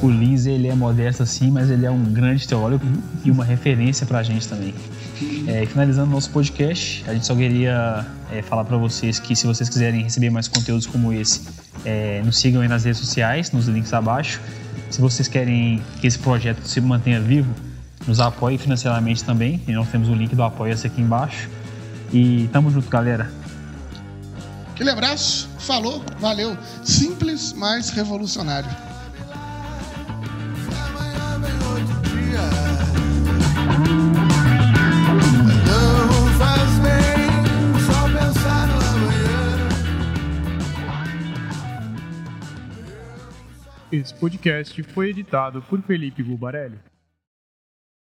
O 0.01 0.09
Lins, 0.09 0.45
ele 0.45 0.67
é 0.67 0.75
modesto 0.75 1.23
assim, 1.23 1.51
mas 1.51 1.69
ele 1.69 1.85
é 1.85 1.91
um 1.91 2.03
grande 2.05 2.47
teólogo 2.47 2.85
e 3.25 3.29
uma 3.29 3.43
referência 3.43 4.05
para 4.05 4.19
a 4.19 4.23
gente 4.23 4.47
também. 4.47 4.73
É, 5.45 5.65
finalizando 5.65 6.09
nosso 6.09 6.29
podcast, 6.29 7.03
a 7.07 7.13
gente 7.13 7.25
só 7.25 7.35
queria 7.35 8.05
é, 8.31 8.41
falar 8.41 8.63
para 8.63 8.77
vocês 8.77 9.19
que 9.19 9.35
se 9.35 9.45
vocês 9.45 9.67
quiserem 9.67 10.01
receber 10.01 10.29
mais 10.29 10.47
conteúdos 10.47 10.87
como 10.87 11.11
esse, 11.11 11.41
é, 11.83 12.21
nos 12.23 12.37
sigam 12.37 12.61
aí 12.61 12.67
nas 12.69 12.85
redes 12.85 12.99
sociais, 13.01 13.51
nos 13.51 13.67
links 13.67 13.93
abaixo. 13.93 14.39
Se 14.89 15.01
vocês 15.01 15.27
querem 15.27 15.81
que 15.99 16.07
esse 16.07 16.17
projeto 16.17 16.65
se 16.65 16.79
mantenha 16.79 17.19
vivo, 17.19 17.53
nos 18.07 18.19
apoie 18.19 18.57
financeiramente 18.57 19.23
também. 19.23 19.61
E 19.67 19.73
nós 19.73 19.89
temos 19.89 20.07
o 20.07 20.15
link 20.15 20.33
do 20.33 20.43
Apoia-se 20.43 20.87
aqui 20.87 21.01
embaixo. 21.01 21.49
E 22.13 22.49
tamo 22.53 22.71
junto, 22.71 22.89
galera. 22.89 23.29
Aquele 24.73 24.89
abraço, 24.89 25.49
falou, 25.59 26.01
valeu. 26.19 26.57
Simples, 26.83 27.53
mas 27.53 27.89
revolucionário. 27.89 28.88
Esse 43.91 44.13
podcast 44.13 44.83
foi 44.83 45.09
editado 45.09 45.63
por 45.63 45.81
Felipe 45.81 46.21
Bubarelli. 46.21 46.77